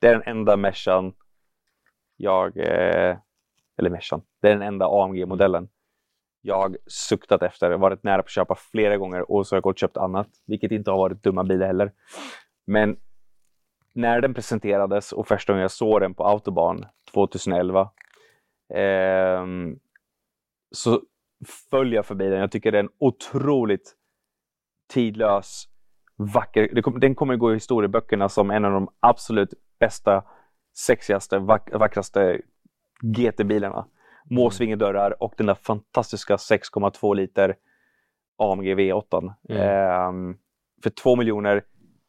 [0.00, 1.14] Det är den enda Meshan
[2.16, 3.16] jag, eh,
[3.78, 5.68] eller Meshan, det är den enda AMG-modellen
[6.40, 9.74] jag suktat efter, varit nära på att köpa flera gånger och så har jag gått
[9.74, 11.92] och köpt annat, vilket inte har varit dumma bilar heller.
[12.66, 12.96] Men
[13.92, 17.90] när den presenterades och första gången jag såg den på Autobahn 2011
[18.74, 19.46] eh,
[20.70, 21.02] så
[21.70, 22.40] föll jag förbi den.
[22.40, 23.96] Jag tycker det är en otroligt
[24.88, 25.68] tidlös
[26.16, 26.98] vacker.
[27.00, 30.24] Den kommer gå i historieböckerna som en av de absolut bästa,
[30.76, 32.40] sexigaste, vack, vackraste
[33.02, 33.86] GT-bilarna.
[34.30, 37.56] Måsvingedörrar och den där fantastiska 6,2 liter
[38.38, 39.34] AMG V8.
[39.48, 39.62] Mm.
[39.62, 40.36] Eh,
[40.82, 41.62] för 2 miljoner,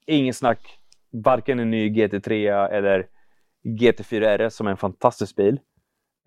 [0.05, 0.79] ingen snack,
[1.11, 3.07] varken en ny GT3 eller
[3.63, 5.59] GT4 RS som är en fantastisk bil.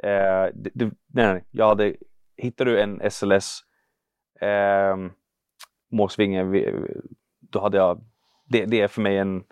[0.02, 1.94] Eh, det, det, nej, jag hade,
[2.36, 3.60] hittar du en SLS
[4.40, 4.96] eh,
[5.92, 6.44] Måsvinge,
[7.50, 8.00] då hade jag,
[8.48, 9.44] det, det är för mig en,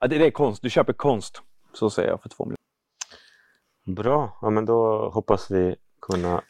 [0.00, 1.42] det, det är konst, du köper konst,
[1.72, 2.56] så säger jag för 2 miljoner.
[4.02, 6.42] Bra, ja men då hoppas vi kunna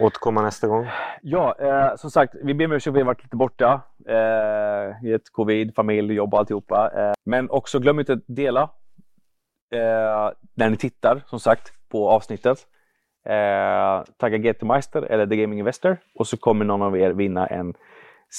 [0.00, 0.86] återkomma nästa gång.
[1.22, 3.80] Ja, eh, som sagt, vi ber om ursäkt vi har varit lite borta.
[4.08, 6.90] Eh, I ett covid, familj, jobb och alltihopa.
[6.96, 8.62] Eh, men också glöm inte att dela
[9.74, 12.66] eh, när ni tittar, som sagt, på avsnittet.
[13.26, 17.74] Eh, tagga GT-meister eller The Gaming Investor och så kommer någon av er vinna en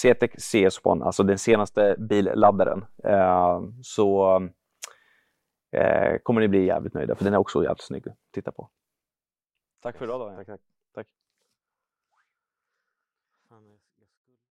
[0.01, 2.85] CTEC CS1, alltså den senaste billaddaren.
[3.03, 4.35] Eh, så
[5.71, 8.69] eh, kommer ni bli jävligt nöjda för den är också jävligt snygg att titta på.
[9.81, 10.35] Tack för idag då.
[10.35, 10.61] Tack, tack.
[10.93, 11.07] tack.